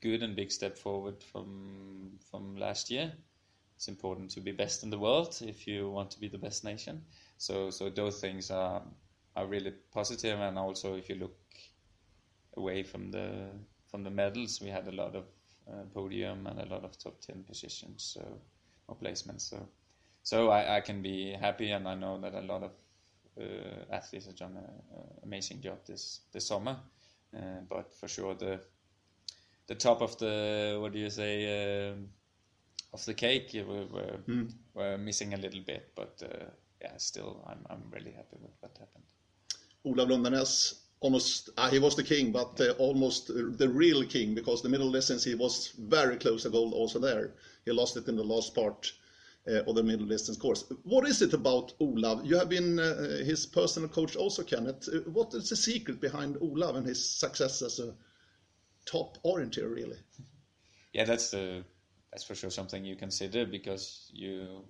[0.00, 3.12] good and big step forward from from last year.
[3.76, 6.64] It's important to be best in the world if you want to be the best
[6.64, 7.04] nation.
[7.38, 8.82] So so those things are
[9.34, 10.40] are really positive.
[10.40, 11.36] And also, if you look
[12.56, 13.50] away from the
[13.90, 15.24] from the medals, we had a lot of
[15.68, 18.40] uh, podium and a lot of top ten positions, so
[18.88, 19.42] or placements.
[19.42, 19.68] So
[20.22, 22.72] so I, I can be happy, and I know that a lot of
[23.40, 26.78] uh, athletes have done an amazing job this this summer.
[27.36, 28.60] Uh, but for sure, the
[29.66, 31.94] the top of the what do you say uh,
[32.96, 34.52] of the cake we're mm.
[34.74, 36.46] were missing a little bit, but uh,
[36.80, 39.04] yeah, still I'm I'm really happy with what happened.
[39.84, 43.28] Olav Lundanes almost uh, he was the king, but uh, almost
[43.62, 47.34] the real king because the middle distance he was very close to gold also there.
[47.64, 48.92] He lost it in the last part
[49.48, 50.64] uh, of the middle distance course.
[50.82, 52.24] What is it about Olav?
[52.24, 54.88] You have been uh, his personal coach also, Kenneth.
[54.88, 57.94] Uh, what is the secret behind Olav and his success as a
[58.86, 59.98] top orienteer, really?
[60.92, 61.62] Yeah, that's the
[62.16, 64.64] that's for sure something you consider because you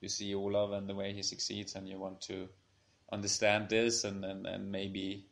[0.00, 2.48] you see Olav and the way he succeeds, and you want to
[3.12, 5.28] understand this and, and, and maybe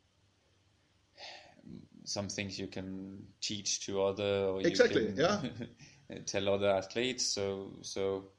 [2.05, 5.41] some things you can teach to other or exactly yeah.
[6.25, 7.25] tell other athletes.
[7.25, 8.29] So so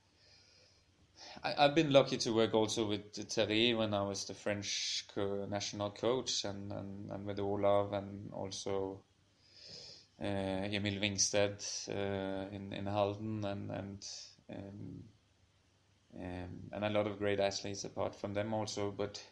[1.44, 5.44] I, have been lucky to work also with Terry when I was the French co-
[5.44, 9.02] national coach and, and, and with Olav and also
[10.20, 14.06] Emil Wingstedt uh, in, in Halden and, and
[14.50, 15.04] um,
[16.14, 18.90] um, and a lot of great athletes apart from them also.
[18.90, 19.22] But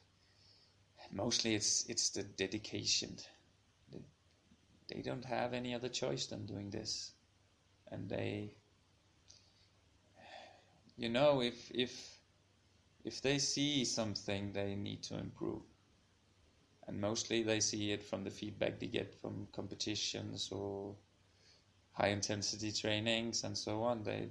[1.12, 3.16] mostly it's it's the dedication.
[4.88, 7.12] They don't have any other choice than doing this,
[7.90, 8.54] and they,
[10.96, 12.18] you know, if if
[13.04, 15.62] if they see something they need to improve,
[16.88, 20.96] and mostly they see it from the feedback they get from competitions or
[21.92, 24.02] high intensity trainings and so on.
[24.02, 24.28] They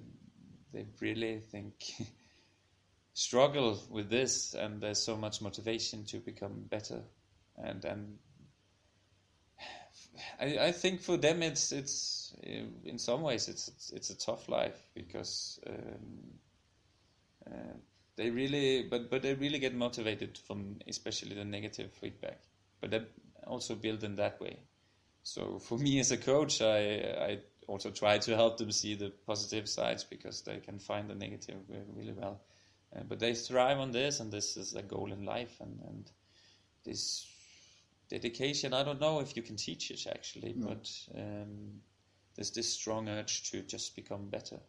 [0.73, 1.73] they really think
[3.13, 7.03] struggle with this, and there's so much motivation to become better.
[7.57, 8.17] And and
[10.39, 14.49] I, I think for them it's it's in some ways it's it's, it's a tough
[14.49, 16.39] life because um,
[17.45, 17.77] uh,
[18.15, 22.46] they really but but they really get motivated from especially the negative feedback.
[22.81, 23.01] But they
[23.45, 24.59] also build in that way.
[25.23, 26.79] So for me as a coach, I
[27.29, 31.15] I also try to help them see the positive sides because they can find the
[31.15, 31.57] negative
[31.95, 32.41] really well.
[32.95, 35.59] Uh, but they thrive on this, and this is a goal in life.
[35.59, 36.11] And, and
[36.85, 37.27] this
[38.09, 40.67] dedication, I don't know if you can teach it actually, no.
[40.67, 41.81] but um,
[42.35, 44.59] there's this strong urge to just become better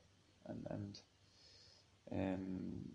[0.47, 1.01] and, and
[2.11, 2.88] um,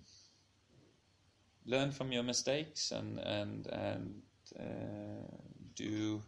[1.65, 4.21] learn from your mistakes and and and
[4.59, 5.27] uh,
[5.75, 6.21] do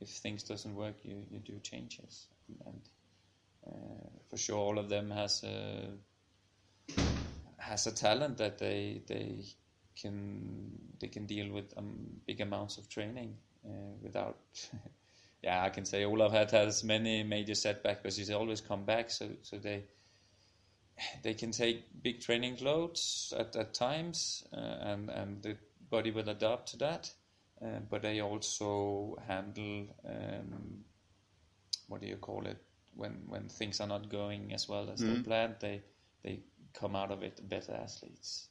[0.00, 2.26] if things doesn't work, you, you do changes.
[2.66, 2.80] And
[3.66, 5.90] uh, for sure, all of them has a
[7.58, 9.44] has a talent that they they
[9.94, 14.38] can they can deal with um, big amounts of training uh, without.
[15.42, 19.10] yeah, I can say Olav had has many major setbacks, but he's always come back.
[19.10, 19.84] So so they
[21.22, 25.56] they can take big training loads at, at times, uh, and and the
[25.90, 27.12] body will adapt to that.
[27.62, 30.82] Uh, but they also handle um,
[31.88, 32.56] what do you call it
[32.94, 35.16] when when things are not going as well as mm.
[35.16, 35.56] they planned.
[35.60, 35.82] They
[36.22, 36.40] they
[36.72, 38.48] come out of it better athletes.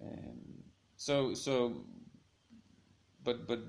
[0.00, 0.62] Um,
[0.96, 1.84] so so,
[3.22, 3.60] but but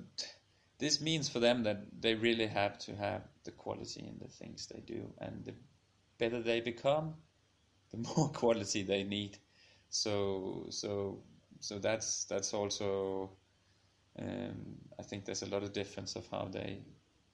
[0.78, 4.68] this means for them that they really have to have the quality in the things
[4.68, 5.54] they do, and the
[6.18, 7.16] better they become,
[7.92, 9.38] the more quality they need.
[9.90, 11.24] So so
[11.60, 13.32] so that's that's also.
[14.20, 16.80] Um, I think there's a lot of difference of how they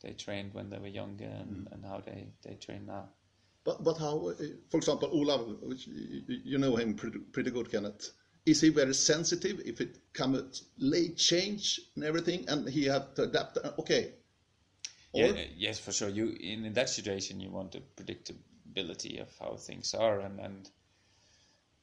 [0.01, 1.71] they trained when they were younger and, mm.
[1.71, 3.09] and how they, they train now.
[3.63, 4.27] But but how?
[4.29, 4.33] uh,
[4.69, 8.11] For example, Olav, which you, you know him pretty, pretty good, Kenneth.
[8.45, 13.23] Is he very sensitive if it comes late change and everything, and he have to
[13.23, 13.57] adapt?
[13.57, 14.11] uh, Okay.
[15.13, 16.09] Yeah, Or- uh, yes, for sure.
[16.09, 20.69] You in, in that situation, you want the predictability of how things are, and and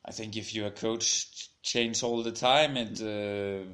[0.04, 3.72] I think if you're a coach, ch- change all the time, it uh,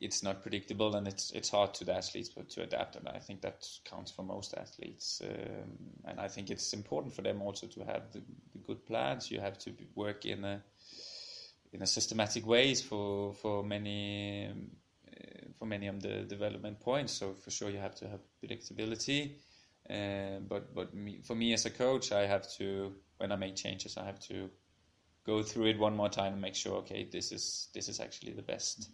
[0.00, 3.18] it's not predictable, and it's it's hard to the athletes but to adapt, and I
[3.18, 5.70] think that counts for most athletes, um,
[6.04, 8.20] and I think it's important for them also to have the,
[8.52, 9.30] the good plans.
[9.30, 10.62] You have to work in a
[11.72, 14.70] in a systematic ways for for many um,
[15.08, 17.12] uh, for many of the development points.
[17.12, 19.32] So for sure you have to have predictability.
[19.90, 23.56] Uh, but but me, for me as a coach, I have to when I make
[23.56, 24.50] changes, I have to
[25.26, 28.32] go through it one more time and make sure okay this is this is actually
[28.32, 28.90] the best.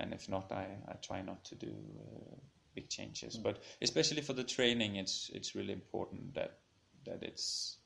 [0.00, 2.36] And if not, I, I try not to do uh,
[2.74, 3.36] big changes.
[3.36, 6.58] But especially for the training, it's it's really important that
[7.04, 7.76] that it's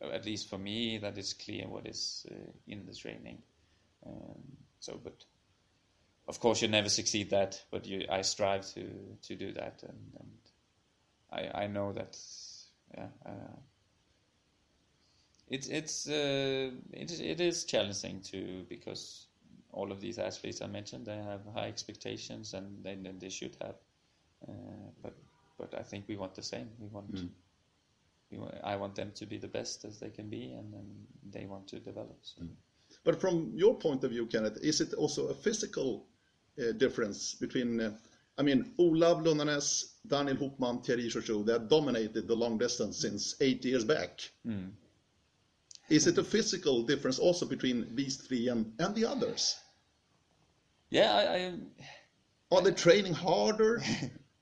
[0.00, 2.34] at least for me that it's clear what is uh,
[2.66, 3.42] in the training.
[4.06, 5.24] Um, so, but
[6.26, 8.84] of course, you never succeed that, but you, I strive to
[9.22, 12.18] to do that, and, and I I know that
[12.94, 13.08] yeah.
[13.24, 13.56] Uh,
[15.48, 19.26] it's it's uh, it is it is challenging to because
[19.72, 23.76] all of these athletes I mentioned they have high expectations and they they should have,
[24.48, 24.52] uh,
[25.02, 25.14] but
[25.58, 26.68] but I think we want the same.
[26.78, 27.10] We want
[28.30, 30.86] we want, I want them to be the best as they can be, and then
[31.30, 32.18] they want to develop.
[32.22, 32.42] So.
[33.04, 36.06] But from your point of view, Kenneth, is it also a physical
[36.58, 37.92] uh, difference between, uh,
[38.38, 43.34] I mean, Olav Lundanes, Daniel Hubmann, Thierry Gueorgiou, they have dominated the long distance since
[43.40, 44.30] eight years back.
[45.90, 49.58] Is it a physical difference also between these three and, and the others?
[50.90, 51.52] Yeah, I, I
[52.56, 53.82] Are they training harder,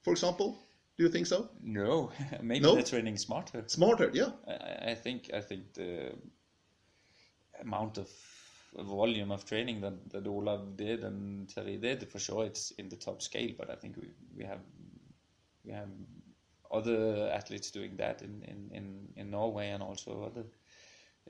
[0.02, 0.58] for example?
[0.96, 1.48] Do you think so?
[1.62, 2.10] no
[2.42, 2.74] maybe No?
[2.74, 3.64] they're training smarter.
[3.66, 4.30] Smarter, yeah.
[4.46, 6.12] I, I think I think the
[7.60, 8.08] amount of
[8.76, 12.96] volume of training that, that Olav did and Terry did for sure it's in the
[12.96, 14.60] top scale but I think we, we have
[15.64, 15.88] we have
[16.70, 20.44] other athletes doing that in, in, in, in Norway and also other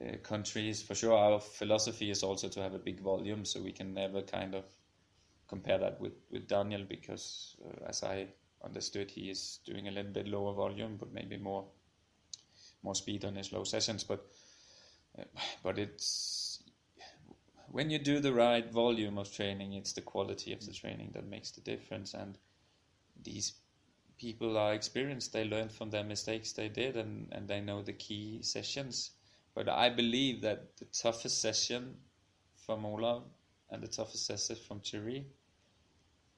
[0.00, 0.82] uh, countries.
[0.82, 4.22] For sure our philosophy is also to have a big volume so we can never
[4.22, 4.64] kind of
[5.48, 8.28] compare that with, with Daniel because uh, as I
[8.64, 11.64] understood he is doing a little bit lower volume but maybe more
[12.82, 14.04] more speed on his low sessions.
[14.04, 14.24] But
[15.18, 15.24] uh,
[15.62, 16.62] but it's
[17.70, 21.26] when you do the right volume of training it's the quality of the training that
[21.26, 22.14] makes the difference.
[22.14, 22.38] And
[23.22, 23.54] these
[24.18, 25.32] people are experienced.
[25.32, 29.12] They learn from their mistakes they did and, and they know the key sessions
[29.58, 31.96] but I believe that the toughest session
[32.64, 33.24] from Olav
[33.70, 35.26] and the toughest session from Thierry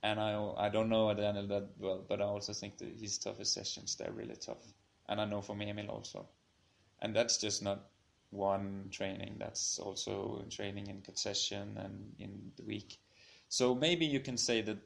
[0.03, 3.53] and I I don't know Daniel that well but I also think that his toughest
[3.53, 4.65] sessions they're really tough.
[5.07, 6.29] And I know from Emil also.
[7.03, 7.91] And that's just not
[8.31, 13.01] one training that's also training in concession and in the week.
[13.49, 14.79] So maybe you can say that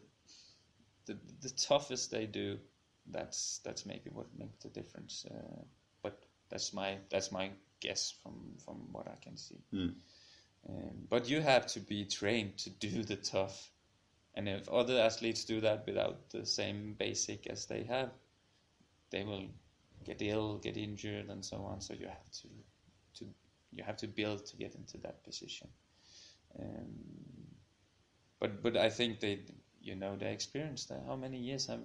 [1.06, 2.58] the, the toughest they do
[3.06, 5.62] that's that's maybe what makes the difference uh,
[6.02, 7.50] but that's my that's my
[7.86, 9.60] guess from from what I can see
[10.68, 13.70] um, but you have to be trained to do the tough
[14.34, 18.10] and if other athletes do that without the same basic as they have
[19.10, 19.48] they will
[20.04, 21.80] get ill, get injured, and so on.
[21.80, 22.48] So you have to,
[23.18, 23.24] to
[23.72, 25.68] you have to build to get into that position.
[26.58, 26.94] Um,
[28.40, 29.40] but but I think they,
[29.80, 31.02] you know, they experienced that.
[31.06, 31.80] How many years have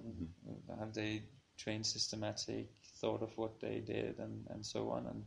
[0.78, 1.22] have they
[1.56, 2.68] trained systematic,
[3.00, 5.06] thought of what they did, and and so on.
[5.06, 5.24] And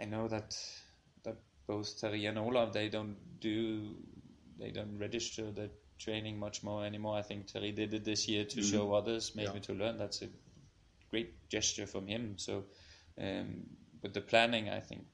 [0.00, 0.56] I know that
[1.24, 1.36] that
[1.66, 3.96] both Terry and Olav they don't do
[4.58, 7.16] they don't register the training much more anymore.
[7.16, 9.60] I think Terry did it this year to show others, maybe Yeah.
[9.60, 9.98] to learn.
[9.98, 10.28] That's a
[11.10, 12.38] great gesture from him.
[12.38, 12.64] So,
[13.18, 13.64] um,
[14.00, 15.06] but the planning, I think,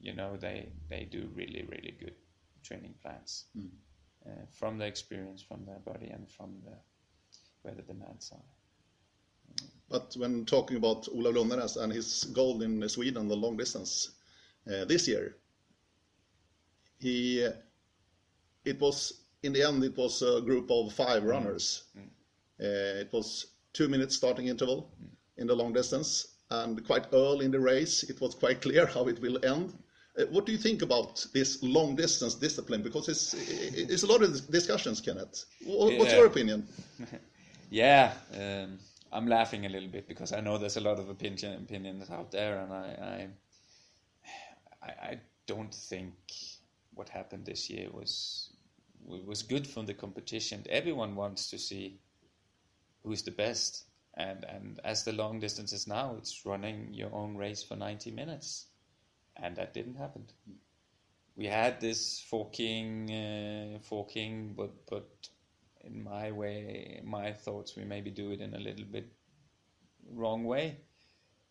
[0.00, 2.16] you know, they they do really really good
[2.62, 3.46] training plans
[4.26, 6.76] uh, from the experience, from their body, and from the
[7.62, 8.57] where the demands are.
[9.90, 14.10] But when talking about Olav Lundanes and his goal in Sweden, the long distance,
[14.70, 15.36] uh, this year,
[16.98, 17.46] he,
[18.64, 21.84] it was in the end it was a group of five runners.
[22.60, 24.90] Uh, it was two minutes starting interval
[25.36, 29.06] in the long distance, and quite early in the race, it was quite clear how
[29.08, 29.72] it will end.
[30.18, 32.82] Uh, what do you think about this long distance discipline?
[32.82, 35.44] Because it's it's a lot of discussions, Kenneth.
[35.64, 36.16] What's Yeah.
[36.18, 36.66] your opinion?
[37.70, 38.78] Yeah, um,
[39.12, 42.30] I'm laughing a little bit because I know there's a lot of opinion opinions out
[42.30, 43.28] there, and I
[44.82, 46.14] I, I, don't think
[46.94, 48.50] what happened this year was
[49.06, 50.62] was good from the competition.
[50.68, 52.00] Everyone wants to see
[53.02, 53.84] who's the best,
[54.14, 58.10] and and as the long distance is now, it's running your own race for 90
[58.10, 58.66] minutes,
[59.36, 60.26] and that didn't happen.
[61.34, 65.08] We had this forking, uh, forking, but but
[65.84, 69.12] in my way, my thoughts, we maybe do it in a little bit
[70.10, 70.76] wrong way.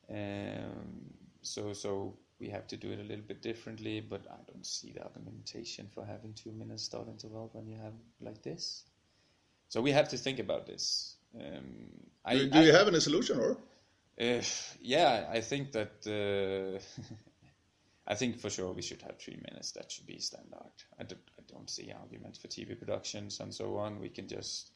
[0.09, 4.65] Um, so so we have to do it a little bit differently, but I don't
[4.65, 8.84] see the argumentation for having two minutes start interval when you have like this.
[9.69, 11.15] So we have to think about this.
[11.36, 11.89] Um,
[12.23, 13.57] I, do, do I, you have any solution, or?
[14.19, 14.41] Uh,
[14.82, 16.80] yeah, I think that uh,
[18.08, 19.72] I think for sure we should have three minutes.
[19.74, 20.72] That should be standard.
[20.99, 23.99] I don't, I don't see arguments for TV productions and so on.
[23.99, 24.72] We can just,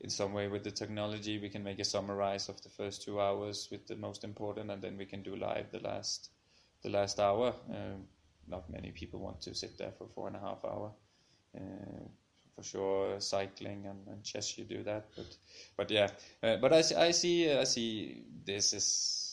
[0.00, 3.20] in some way, with the technology, we can make a summarize of the first two
[3.20, 6.30] hours with the most important, and then we can do live the last
[6.82, 7.52] the last hour.
[7.68, 8.04] Um,
[8.46, 10.92] not many people want to sit there for four and a half hour.
[11.56, 12.06] Uh,
[12.54, 15.36] for sure, cycling and, and, chess you do that, but
[15.76, 16.08] but yeah,
[16.42, 19.27] uh, but I, I see I see this is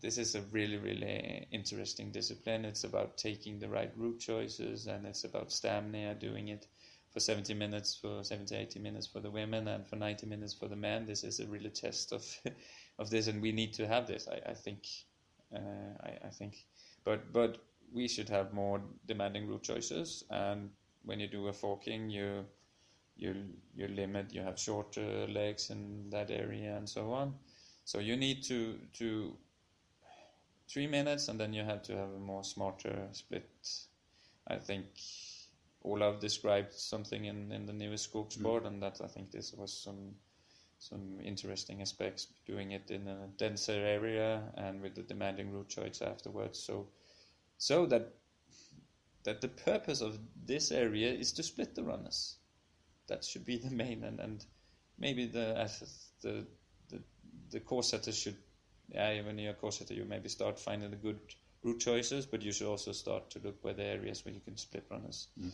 [0.00, 2.64] this is a really really interesting discipline.
[2.64, 6.66] It's about taking the right route choices, and it's about stamina, doing it
[7.12, 10.68] for 70 minutes for 70 80 minutes for the women and for 90 minutes for
[10.68, 12.24] the men this is a really test of
[13.00, 14.84] of this and we need to have this i, I think
[15.54, 15.58] uh,
[16.02, 16.54] I, I, think,
[17.04, 17.58] but but
[17.92, 20.24] we should have more demanding route choices.
[20.30, 20.70] And
[21.04, 22.44] when you do a forking, you
[23.16, 23.34] you
[23.74, 24.32] you limit.
[24.32, 27.34] You have shorter legs in that area and so on.
[27.84, 29.36] So you need to to
[30.72, 33.48] three minutes, and then you have to have a more smarter split.
[34.46, 34.86] I think
[35.82, 38.66] Olav described something in, in the newest Skogssport, mm.
[38.66, 40.14] and that I think this was some
[40.78, 46.00] some interesting aspects doing it in a denser area and with the demanding route choice
[46.00, 46.58] afterwards.
[46.58, 46.86] So,
[47.58, 48.14] so that
[49.24, 52.36] that the purpose of this area is to split the runners.
[53.08, 54.44] That should be the main and, and
[54.98, 55.70] maybe the
[56.22, 56.46] the
[56.88, 57.02] the
[57.50, 58.38] the course setter should
[58.92, 61.20] yeah when you're a course setter you maybe start finding the good
[61.62, 64.56] route choices, but you should also start to look where the areas where you can
[64.56, 65.50] split runners mm.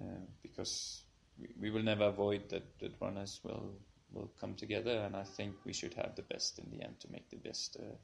[0.00, 1.02] uh, because
[1.40, 3.74] we, we will never avoid that, that runners will
[4.10, 7.12] will come together, and I think we should have the best in the end to
[7.12, 7.94] make the best uh,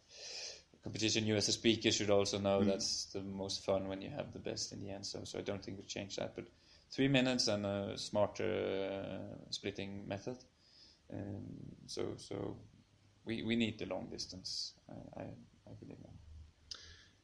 [0.82, 1.24] competition.
[1.24, 2.66] You as a speaker should also know mm.
[2.66, 5.07] that's the most fun when you have the best in the end.
[5.07, 6.45] So, so I don't think we change that, but
[6.91, 8.45] three minutes and a smarter
[8.93, 10.37] uh, splitting method.
[11.11, 11.47] Um,
[11.87, 12.57] so, so
[13.25, 14.75] we we need the long distance.
[14.89, 15.25] I I,
[15.66, 16.11] I believe that.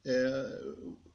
[0.03, 0.49] Uh,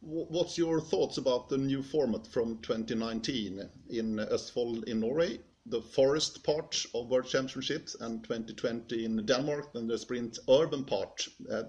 [0.01, 6.43] what's your thoughts about the new format from 2019 in Østfold in Norway the forest
[6.43, 11.27] part of World Championships and 2020 in Denmark, and the sprint urban part.
[11.51, 11.63] Uh,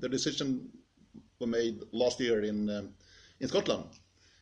[0.00, 0.68] the decision
[1.38, 2.94] was made last year in um,
[3.40, 3.84] in Scotland.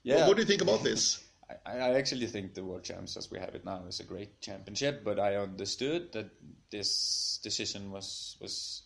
[0.02, 0.20] Yeah.
[0.20, 1.22] What, what, do you think about this?
[1.48, 4.40] I, I, actually think the World Champs as we have it now is a great
[4.40, 6.30] championship, but I understood that
[6.70, 8.82] this decision was was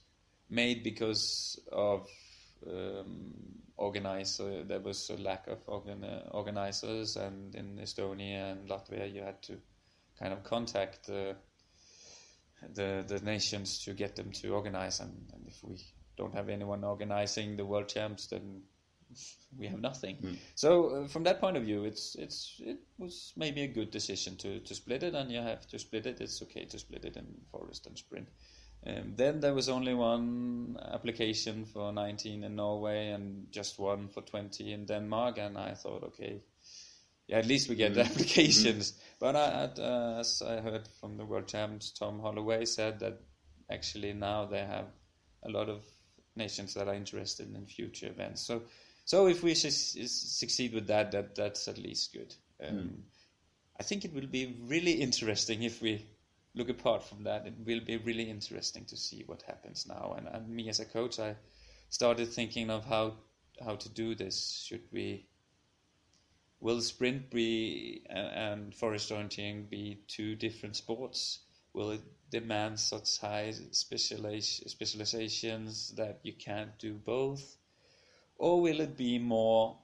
[0.50, 2.06] made because of
[2.66, 3.32] um,
[3.76, 4.64] organizer.
[4.64, 9.58] There was a lack of organ, organizers, and in Estonia and Latvia, you had to
[10.18, 11.36] kind of contact the
[12.74, 15.00] the, the nations to get them to organize.
[15.00, 15.78] And, and, if we
[16.18, 18.62] don't have anyone organizing the world champs, then
[19.58, 20.16] we have nothing.
[20.16, 20.36] Mm.
[20.54, 24.36] So uh, from that point of view, it's it's it was maybe a good decision
[24.38, 26.20] to, to split it, and you have to split it.
[26.20, 28.28] It's okay to split it in forest and sprint.
[28.86, 34.22] Um, then there was only one application for 19 in Norway and just one for
[34.22, 36.40] 20 in Denmark, and I thought, okay,
[37.26, 38.04] yeah, at least we get mm.
[38.04, 38.94] applications.
[39.18, 43.20] But I, uh, as I heard from the world champs, Tom Hollowell said that
[43.70, 44.86] actually now they have
[45.44, 45.82] a lot of
[46.36, 48.42] nations that are interested in future events.
[48.42, 48.62] So,
[49.04, 52.34] so if we su- succeed with that, that that's at least good.
[52.62, 53.00] Um, mm.
[53.78, 56.04] I think it will be really interesting if we
[56.54, 57.46] look apart from that.
[57.46, 60.14] It will be really interesting to see what happens now.
[60.16, 61.36] And, and me as a coach, I
[61.88, 63.14] started thinking of how
[63.64, 64.64] how to do this.
[64.66, 65.26] Should we
[66.60, 71.40] will sprint be and forest orienteering be two different sports?
[71.72, 77.56] Will it demand such high specializations that you can't do both?
[78.40, 79.76] Or will it be more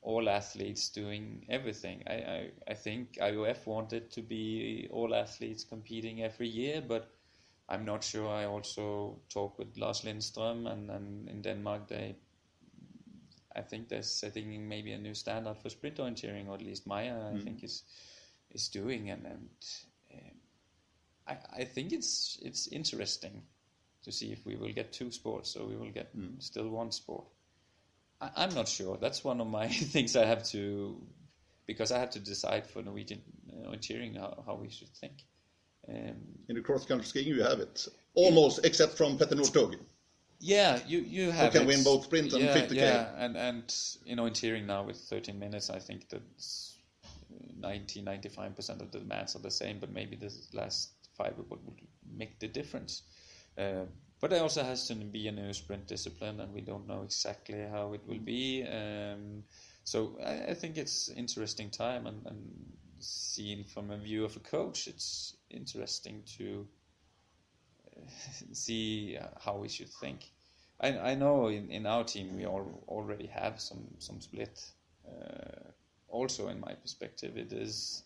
[0.00, 2.04] all athletes doing everything?
[2.06, 7.10] I, I, I think IOF wanted to be all athletes competing every year, but
[7.68, 8.28] I'm not sure.
[8.28, 12.14] I also talked with Lars Lindstrøm, and, and in Denmark they
[13.56, 17.10] I think they're setting maybe a new standard for sprint orienteering, or at least Maja.
[17.10, 17.40] I mm-hmm.
[17.40, 17.82] think is
[18.52, 19.48] is doing, and, and
[20.14, 20.36] um,
[21.26, 23.42] I I think it's it's interesting
[24.04, 26.40] to see if we will get two sports or we will get mm.
[26.40, 27.26] still one sport.
[28.20, 28.96] I, am not sure.
[28.96, 31.00] That's one of my things I have to
[31.66, 33.20] because I have to decide for Norwegian
[33.52, 35.24] uh, orienteering how, how we should think.
[35.88, 36.16] Um,
[36.48, 39.78] in the cross country skiing, you have it almost except from Petter Northug.
[40.40, 41.74] Yeah, you you have Who can it.
[41.74, 42.74] win both sprint and yeah, 50K.
[42.74, 46.22] Yeah, and and you know in tearing now with 13 minutes, I think that
[47.56, 51.48] 90 95 percent of the demands are the same, but maybe the last five would,
[51.50, 51.80] would
[52.16, 53.02] make the difference.
[53.56, 53.86] Uh,
[54.20, 57.60] but it also has to be a new sprint discipline, and we don't know exactly
[57.70, 58.64] how it will be.
[58.64, 59.44] Um,
[59.84, 64.40] so I, I think it's interesting time, and, and seen from a view of a
[64.40, 66.66] coach, it's interesting to
[67.96, 68.00] uh,
[68.52, 70.32] see how we should think.
[70.80, 74.60] I, I know in, in our team we all already have some some split.
[75.06, 75.70] Uh,
[76.08, 78.04] also, in my perspective, it is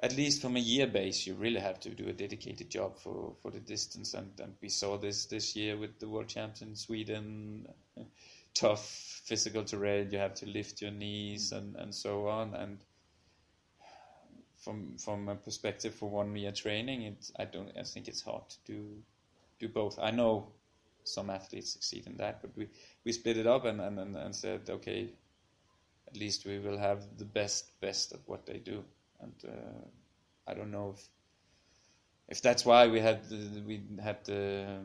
[0.00, 3.34] at least from a year base, you really have to do a dedicated job for,
[3.42, 6.76] for the distance, and, and we saw this this year with the world champs in
[6.76, 7.66] Sweden.
[8.54, 11.58] Tough physical terrain, you have to lift your knees mm-hmm.
[11.58, 12.54] and, and so on.
[12.54, 12.78] And
[14.56, 18.48] from from a perspective for one year training, it I don't I think it's hard
[18.50, 19.02] to do
[19.58, 19.98] do both.
[19.98, 20.52] I know
[21.04, 22.68] some athletes succeed in that, but we,
[23.04, 25.08] we split it up and, and, and said, okay,
[26.06, 28.84] at least we will have the best best at what they do
[29.20, 31.08] and uh, I don't know if
[32.28, 34.80] if that's why we had the, we had the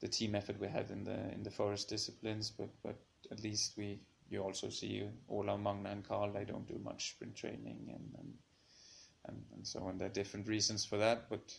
[0.00, 2.96] the team effort we had in the in the forest disciplines, but but
[3.30, 7.36] at least we you also see Ola, Magne, and Carl they don't do much sprint
[7.36, 8.34] training and and
[9.26, 9.98] and, and so on.
[9.98, 11.54] There are different reasons for that, but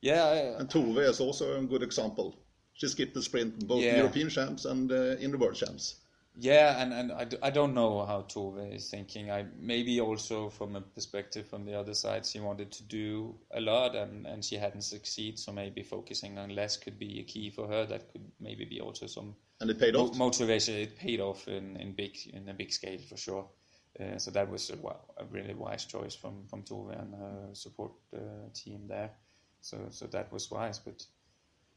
[0.00, 0.24] yeah.
[0.24, 2.34] I, And Tove is also a good example.
[2.74, 3.96] She skipped the sprint both Yeah.
[3.96, 5.96] European champs and uh, in the world champs.
[6.40, 9.28] Yeah, and, and I, d- I don't know how Tove is thinking.
[9.28, 13.60] I maybe also from a perspective from the other side, she wanted to do a
[13.60, 15.40] lot and, and she hadn't succeeded.
[15.40, 17.86] So maybe focusing on less could be a key for her.
[17.86, 20.16] That could maybe be also some And it paid off.
[20.16, 20.74] motivation.
[20.76, 23.48] It paid off in, in big in a big scale for sure.
[23.98, 24.74] Uh, so that was a,
[25.20, 29.10] a really wise choice from from Tove and her support uh, team there.
[29.60, 30.78] So so that was wise.
[30.78, 31.04] But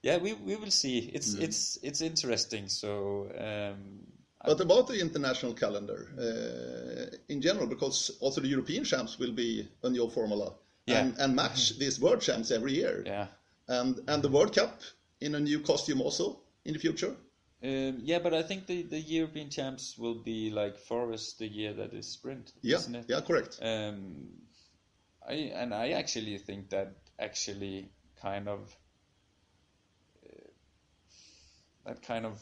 [0.03, 0.99] yeah, we, we will see.
[0.99, 2.68] It's it's it's interesting.
[2.68, 3.28] So.
[3.39, 4.01] Um,
[4.45, 9.67] But about the international calendar uh, in general, because also the European champs will be
[9.83, 10.53] a new formula
[10.87, 11.01] Yeah.
[11.01, 13.03] and, and match these world champs every year.
[13.05, 13.27] yeah.
[13.67, 14.81] And and the World Cup
[15.19, 17.15] in a new costume also in the future.
[17.63, 21.73] Um, yeah, but I think the, the European champs will be like Forest the year
[21.73, 23.05] that is sprint, Yeah, isn't it?
[23.07, 23.59] yeah, correct.
[23.61, 24.29] Um,
[25.29, 26.87] I and I actually think that
[27.19, 28.75] actually kind of
[30.25, 30.49] uh,
[31.85, 32.41] that kind of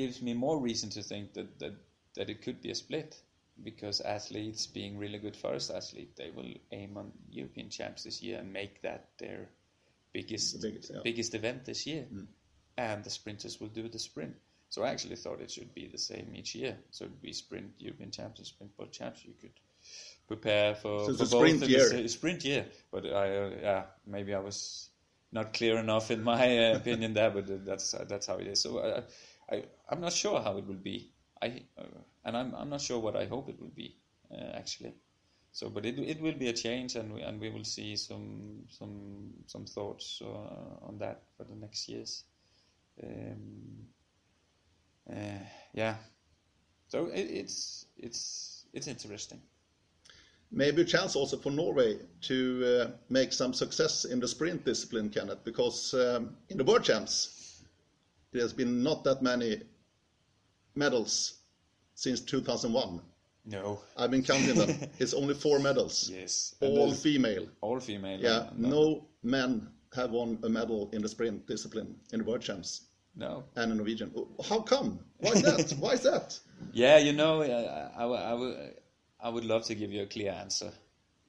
[0.00, 1.74] gives me more reason to think that that
[2.16, 3.16] that it could be a split
[3.62, 8.38] because athletes being really good first athlete they will aim on European champs this year
[8.40, 9.48] and make that their
[10.12, 11.00] biggest The biggest, yeah.
[11.04, 12.04] biggest event this year
[12.76, 14.34] and the sprinters will do the sprint
[14.70, 17.70] so I actually thought it should be the same each year so it'd be sprint
[17.78, 19.56] European champs and sprint world champs you could
[20.26, 22.08] prepare for, So for both sprint year.
[22.08, 24.90] sprint year but I uh, yeah maybe I was
[25.32, 28.60] not clear enough in my uh, opinion there, but that's uh, that's how it is.
[28.60, 29.02] So uh,
[29.50, 31.12] I I'm not sure how it will be.
[31.42, 31.84] I uh,
[32.24, 33.96] and I'm I'm not sure what I hope it will be
[34.30, 34.94] uh, actually.
[35.52, 38.66] So, but it it will be a change, and we, and we will see some
[38.68, 42.24] some some thoughts uh, on that for the next years.
[43.02, 43.86] Um,
[45.10, 45.96] uh, yeah.
[46.88, 49.40] So it, it's it's it's interesting.
[50.52, 55.08] Maybe a chance also for Norway to uh, make some success in the sprint discipline,
[55.08, 57.39] Kenneth, because um, in the world champs
[58.32, 59.62] there's been not that many
[60.74, 61.34] medals
[61.94, 63.00] since 2001.
[63.46, 63.80] No.
[63.96, 64.90] I've been counting them.
[64.98, 66.54] it's only four medals, Yes.
[66.60, 67.48] All female.
[67.60, 68.20] all female.
[68.20, 72.42] Yeah, and- no men have won a medal in the sprint discipline in the world
[72.42, 72.82] champs
[73.16, 73.44] No.
[73.56, 74.12] and a Norwegian.
[74.48, 75.00] How come?
[75.18, 75.70] Why is that?
[75.78, 76.38] Why is that?
[76.74, 78.74] Yeah, you know, I, I, I, would,
[79.18, 80.70] I would love to give you a clear answer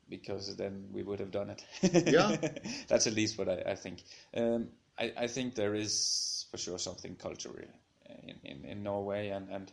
[0.09, 1.63] because then we would have done it.
[2.05, 2.35] Yeah.
[2.89, 4.03] That's at least what I, I think.
[4.35, 4.67] Um,
[4.99, 7.65] I, I think there is for sure something cultural
[8.05, 9.71] in, in, in Norway, and, and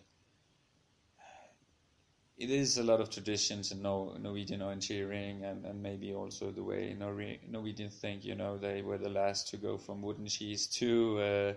[2.39, 6.63] it is a lot of traditions in Nor- Norwegian orienteering, and, and maybe also the
[6.63, 8.25] way Norwe- Norwegians think.
[8.25, 11.53] You know, they were the last to go from wooden skis to uh,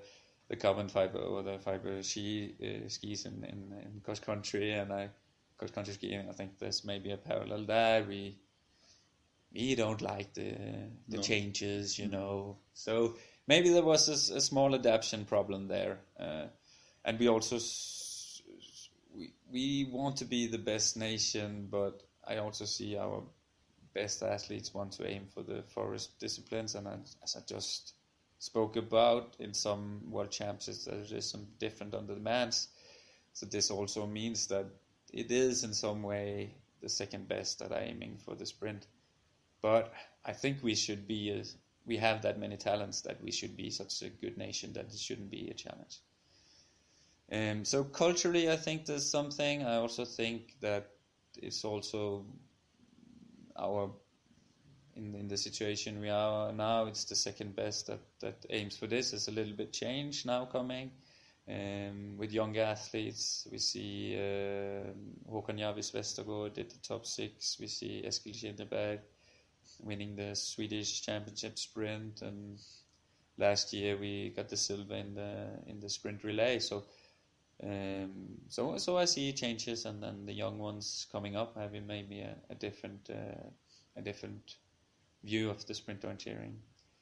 [0.50, 4.92] the carbon fiber or the fiber ski uh, skis in, in, in cross country, and
[4.92, 5.10] I
[5.58, 6.28] cross country skiing.
[6.30, 8.04] I think there's maybe a parallel there.
[8.04, 8.40] We
[9.54, 10.56] we don't like the
[11.10, 11.22] the No.
[11.22, 12.58] changes, you know.
[12.74, 13.16] So
[13.52, 16.48] maybe there was a small adaptation problem there, uh,
[17.04, 17.58] and we also
[19.14, 23.24] we we want to be the best nation, but I also see our
[23.94, 27.94] best athletes want to aim for the forest disciplines, and as, I just
[28.40, 32.70] spoke about in some world championships, there is some different on the demands.
[33.34, 34.68] So this also means that
[35.12, 38.88] it is in some way the second best that I'm aiming for the sprint.
[39.62, 39.94] But
[40.26, 41.44] I think we should be a,
[41.86, 45.00] we have that many talents that we should be such a good nation that it
[45.00, 46.00] shouldn't be a challenge.
[47.32, 49.64] Um, so culturally, I think there's something.
[49.64, 50.90] I also think that
[51.42, 52.26] it's also
[53.58, 53.92] our
[54.96, 56.86] in in the situation we are now.
[56.86, 59.12] It's the second best that that aims for this.
[59.12, 60.92] There's a little bit change now coming.
[61.48, 64.92] Um, with younger athletes, we see uh,
[65.30, 67.58] Håkon Jarvis Westergård did the top six.
[67.60, 69.00] We see Eskil Kinneberg
[69.84, 72.60] winning the Swedish Championship sprint, and
[73.38, 76.60] last year we got the silver in the in the sprint relay.
[76.60, 76.84] So,
[77.64, 82.22] um, so so I see changes, and then the young ones coming up having maybe
[82.22, 83.50] a, a different uh,
[83.96, 84.56] a different
[85.24, 86.56] view of the sprint orienteering.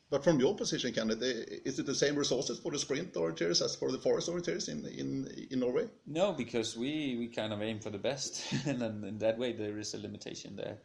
[0.10, 3.76] But from your position, Kenneth, is it the same resources for the sprint orienteers as
[3.76, 5.88] for the forest orienteers in in in Norway?
[6.08, 9.54] No, because we we kind of aim for the best, and then in that way
[9.54, 10.78] there is a limitation there.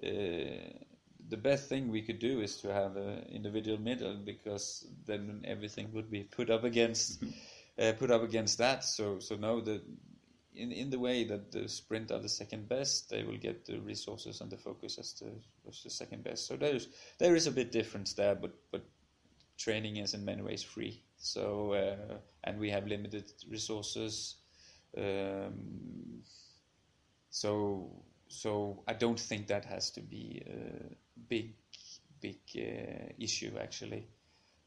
[0.00, 0.78] Uh,
[1.28, 5.92] the best thing we could do is to have an individual medal because then everything
[5.92, 7.22] would be put up against
[7.78, 8.84] uh, put up against that.
[8.84, 9.82] So so no, the
[10.54, 13.78] in in the way that the sprint are the second best, they will get the
[13.80, 15.30] resources and the focus as the
[15.68, 16.46] as the second best.
[16.46, 18.82] So there's there is a bit difference there, but but
[19.56, 21.02] training is in many ways free.
[21.18, 24.36] So uh, and we have limited resources.
[24.96, 26.22] Um,
[27.30, 31.54] so so I don't think that has to be a big
[32.20, 34.06] big uh, issue actually,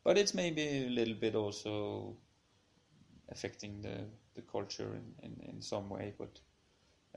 [0.03, 2.15] but it's maybe a little bit also
[3.29, 6.13] affecting the the culture in, in, in some way.
[6.17, 6.39] But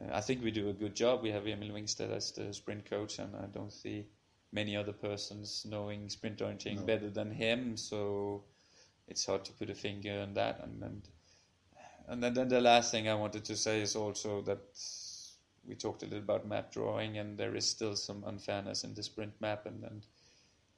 [0.01, 1.23] uh, I think we do a good job.
[1.23, 4.07] We have Emil Wingstedt as the sprint coach, and I don't see
[4.53, 6.87] many other persons knowing sprint orienteering no.
[6.87, 7.77] better than him.
[7.77, 8.45] So
[9.09, 10.61] it's hard to put a finger on that.
[10.63, 11.03] And and,
[12.09, 14.61] and then, then the last thing I wanted to say is also that
[15.67, 19.03] we talked a little about map drawing, and there is still some unfairness in the
[19.03, 20.07] sprint map, and, and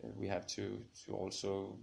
[0.05, 1.77] uh, we have to to also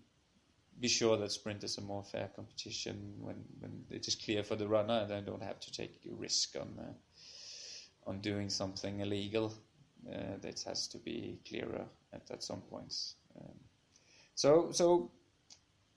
[0.80, 4.56] be sure that sprint is a more fair competition when, when it is clear for
[4.56, 9.00] the runner, and I don't have to take a risk on uh, on doing something
[9.00, 9.54] illegal.
[10.12, 13.16] Uh, that has to be clearer at, at some points.
[13.40, 13.56] Um,
[14.36, 15.12] so so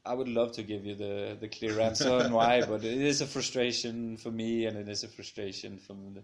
[0.07, 3.20] I would love to give you the, the clear answer on why, but it is
[3.20, 6.22] a frustration for me and it is a frustration from the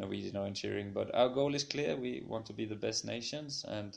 [0.00, 0.92] Norwegian orienteering.
[0.94, 1.96] But our goal is clear.
[1.96, 3.96] We want to be the best nations, and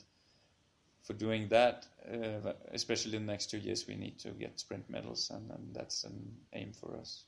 [1.02, 4.88] for doing that, uh, especially in the next two years, we need to get sprint
[4.88, 7.24] medals, and, and that's an aim for us.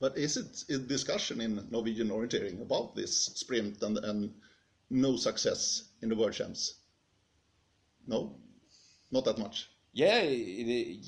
[0.00, 4.34] But is it a discussion in Norwegian orienteering about this sprint and, and
[4.90, 6.74] no success in the World Champs?
[8.06, 8.36] No,
[9.10, 9.68] not that much.
[9.92, 11.06] Yeah, it, it,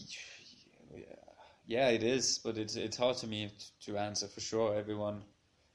[1.67, 3.53] yeah, it is, but it's it's hard to me
[3.85, 4.75] to answer for sure.
[4.75, 5.23] Everyone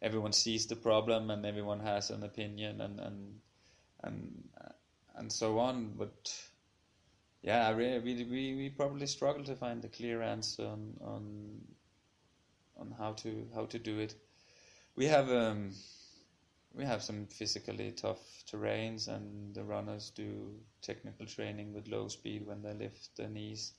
[0.06, 3.40] everyone sees the problem and everyone has an opinion and and
[4.04, 4.50] and
[5.16, 5.96] and so on.
[5.98, 6.34] But
[7.42, 11.62] yeah, really, we, we, we probably struggle to find a clear answer on on
[12.78, 14.14] on how to how to do it.
[14.96, 15.72] We have um,
[16.76, 20.54] we have some physically tough terrains, and the runners do
[20.84, 23.74] technical training with low speed when they lift their knees.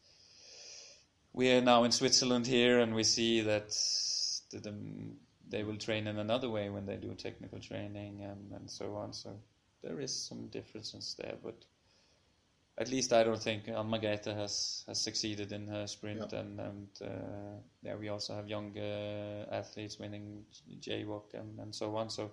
[1.32, 3.68] We are now in Switzerland here, and we see that
[4.50, 4.74] the, the
[5.48, 9.12] they will train in another way when they do technical training and, and so on.
[9.12, 9.38] So
[9.82, 11.64] there is some differences there, but
[12.78, 16.40] at least I don't think Margrethe has, has succeeded in her sprint, yeah.
[16.40, 20.44] and, and uh, yeah, we also have young uh, athletes winning
[20.80, 22.10] JWOC and, and so on.
[22.10, 22.32] So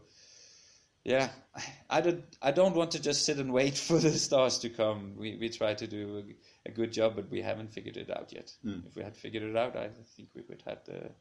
[1.05, 1.29] yeah,
[1.89, 5.13] I don't I don't want to just sit and wait for the stars to come.
[5.17, 6.23] We we try to do
[6.65, 8.51] a, a good job, but we haven't figured it out yet.
[8.65, 8.87] Mm.
[8.87, 11.11] If we had figured it out, I think we would have the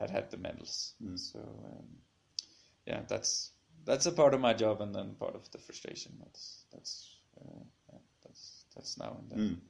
[0.00, 0.94] had had the medals.
[1.04, 1.18] Mm.
[1.18, 1.86] So um,
[2.86, 3.52] yeah, that's
[3.84, 6.12] that's a part of my job, and then part of the frustration.
[6.18, 9.38] That's that's uh, yeah, that's that's now and then.
[9.48, 9.60] Mm.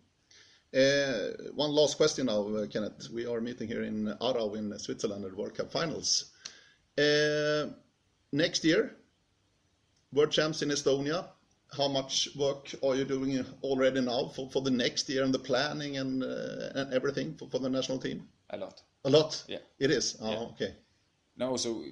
[0.73, 3.09] Uh, one last question now, uh, Kenneth.
[3.13, 6.31] We are meeting here in Aarau in Switzerland at World Cup Finals.
[6.97, 7.67] Uh,
[8.33, 8.97] next year,
[10.13, 11.27] World Champs in Estonia.
[11.77, 15.39] How much work are you doing already now for, for the next year and the
[15.39, 18.29] planning and, uh, and everything for, for the national team?
[18.51, 18.83] A lot.
[19.05, 19.45] A lot.
[19.49, 19.59] Yeah.
[19.79, 20.17] It is.
[20.21, 20.39] Oh, yeah.
[20.39, 20.75] okay.
[21.37, 21.83] No, so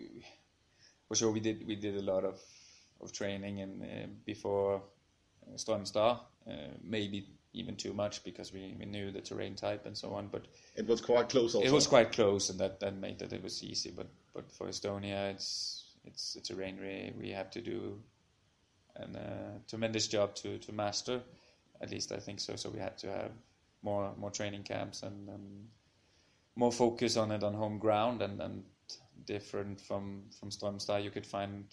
[1.08, 2.38] for sure we did we did a lot of
[3.00, 4.82] of training and uh, before
[5.46, 6.52] uh, Strömstad, uh,
[6.82, 10.28] maybe even too much because we, we knew the terrain type and so on.
[10.28, 10.46] But
[10.76, 11.54] it was quite close.
[11.54, 11.66] Also.
[11.66, 13.90] It was quite close, and that, that made that it was easy.
[13.90, 17.98] But but for Estonia, it's it's a terrain we we have to do
[18.96, 21.20] a uh, tremendous job to to master.
[21.80, 22.56] At least I think so.
[22.56, 23.30] So we had to have
[23.82, 25.68] more more training camps and, and
[26.58, 28.64] more focus on it on home ground and, and
[29.24, 31.04] different from from Strömstad.
[31.04, 31.64] You could find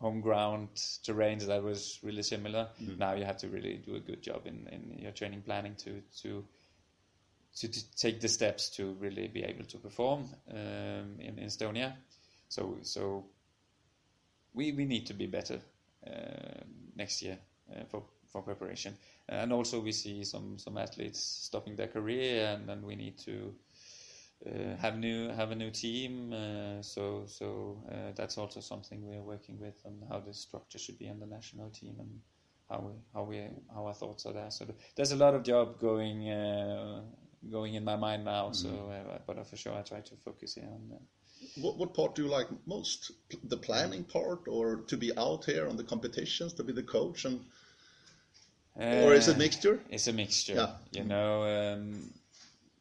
[0.00, 2.68] home ground terrains that was really similar.
[2.82, 2.98] Mm.
[2.98, 6.02] Now you have to really do a good job in, in your training planning to
[6.22, 6.44] to
[7.58, 11.92] to, to take the steps to really be able to perform um, in, in Estonia.
[12.48, 13.26] So so
[14.52, 15.60] we we need to be better
[16.04, 16.64] uh,
[16.96, 17.38] next year
[17.70, 18.96] uh, for for preparation.
[19.28, 23.54] And also we see some some athletes stopping their career, and then we need to
[24.46, 26.32] uh, have new have a new team.
[26.32, 30.78] Uh, so so uh, that's also something we are working with on how the structure
[30.78, 32.20] should be on the national team and
[32.70, 33.42] how we how we
[33.74, 34.50] how our thoughts are there.
[34.50, 34.66] So
[34.96, 37.02] there's a lot of job going uh,
[37.50, 38.50] going in my mind now.
[38.50, 38.54] Mm-hmm.
[38.54, 40.98] So uh, but for sure I try to focus here on.
[41.56, 43.10] What, what part do you like most?
[43.44, 47.26] The planning part, or to be out here on the competitions, to be the coach,
[47.26, 47.44] and
[48.76, 49.80] or is it a mixture?
[49.88, 50.54] It's a mixture.
[50.54, 50.72] Yeah.
[50.92, 52.10] You know, um,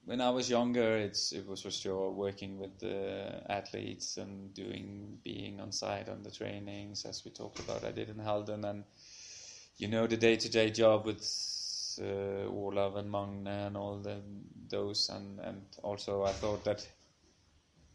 [0.05, 5.19] when I was younger, it's it was for sure working with the athletes and doing
[5.23, 7.85] being on site on the trainings, as we talked about.
[7.85, 8.83] I did in Halden, and
[9.77, 11.23] you know the day-to-day job with
[12.01, 14.21] uh, Olav and Magne and all the
[14.69, 16.85] those, and and also I thought that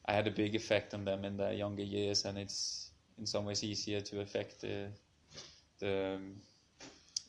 [0.07, 3.45] I had a big effect on them in their younger years, and it's in some
[3.45, 4.89] ways easier to affect the
[5.79, 6.37] the um,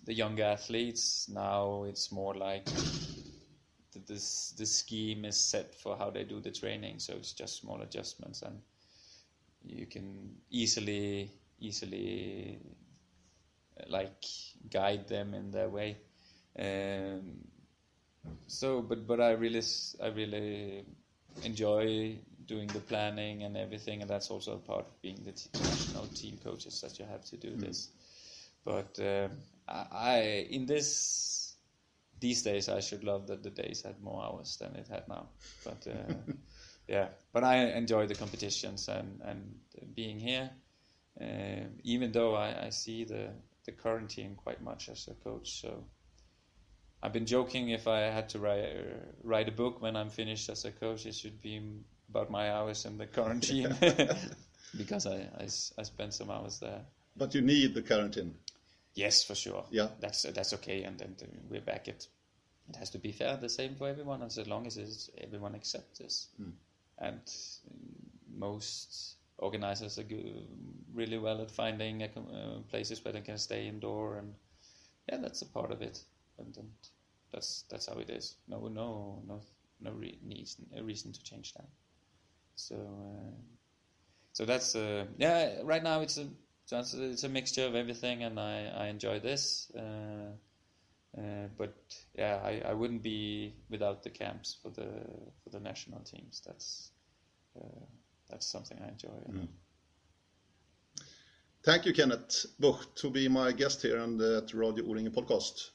[0.05, 1.27] the younger athletes.
[1.27, 2.67] Now it's more like
[4.07, 7.81] this the scheme is set for how they do the training, so it's just small
[7.81, 8.59] adjustments, and
[9.63, 12.59] you can easily easily
[13.87, 14.25] like
[14.69, 15.97] guide them in their way.
[16.57, 17.47] Um,
[18.47, 19.61] so, but but I really
[20.01, 20.85] I really
[21.43, 26.07] enjoy doing the planning and everything, and that's also a part of being the national
[26.07, 27.59] team coaches that you have to do mm.
[27.59, 27.89] this.
[28.65, 29.29] But uh,
[29.67, 30.19] I, I
[30.49, 31.48] in this
[32.19, 35.29] these days I should love that the days had more hours than it had now.
[35.63, 36.13] But uh,
[36.87, 39.55] yeah, but I enjoy the competitions and and
[39.95, 40.49] being here.
[41.19, 43.29] Uh, even though I, I see the
[43.65, 45.83] the quarantine quite much as a coach, so
[47.01, 50.49] I've been joking if I had to write uh, write a book when I'm finished
[50.49, 51.61] as a coach, it should be
[52.09, 53.75] about my hours in the quarantine
[54.77, 55.47] because I, I,
[55.77, 56.81] I spent some hours there.
[57.15, 58.35] But you need the quarantine.
[58.95, 59.65] Yes, for sure.
[59.71, 61.15] Yeah, that's uh, that's okay, and then
[61.49, 62.07] we're back at.
[62.69, 66.27] It has to be fair, the same for everyone, as long as everyone accepts this.
[66.39, 66.51] Mm.
[66.99, 67.21] And
[68.37, 70.45] most organizers are good,
[70.93, 74.33] really well at finding uh, places where they can stay indoor, and
[75.07, 76.03] yeah, that's a part of it.
[76.37, 76.69] And, and
[77.31, 78.35] that's that's how it is.
[78.47, 79.41] No, no, no,
[79.81, 81.67] no re- reason, a reason to change that.
[82.55, 83.35] So, uh,
[84.33, 85.61] so that's uh, yeah.
[85.63, 86.27] Right now, it's a
[86.69, 89.71] so it's, it's a mixture of everything, and I, I enjoy this.
[89.75, 90.29] Uh,
[91.17, 91.73] uh, but
[92.15, 94.87] yeah, I, I wouldn't be without the camps for the
[95.43, 96.43] for the national teams.
[96.45, 96.91] That's
[97.59, 97.85] uh,
[98.29, 99.09] that's something I enjoy.
[99.31, 99.47] Mm.
[101.63, 105.71] Thank you, Kenneth Buch, to be my guest here on the Radio O-ringen podcast.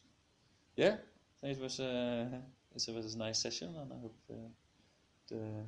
[0.76, 0.98] Yeah,
[1.42, 2.40] it was a
[2.72, 4.16] it was a nice session, and I hope
[5.28, 5.64] the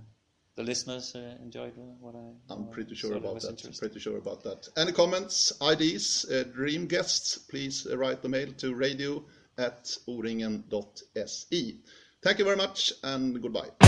[0.57, 2.52] the listeners uh, enjoyed what I.
[2.52, 3.78] I'm pretty sure about that.
[3.78, 4.68] Pretty sure about that.
[4.76, 7.38] Any comments, ideas, uh, dream guests?
[7.38, 9.24] Please uh, write the mail to radio
[9.59, 11.76] at oringen.se.
[12.22, 13.86] Thank you very much and goodbye.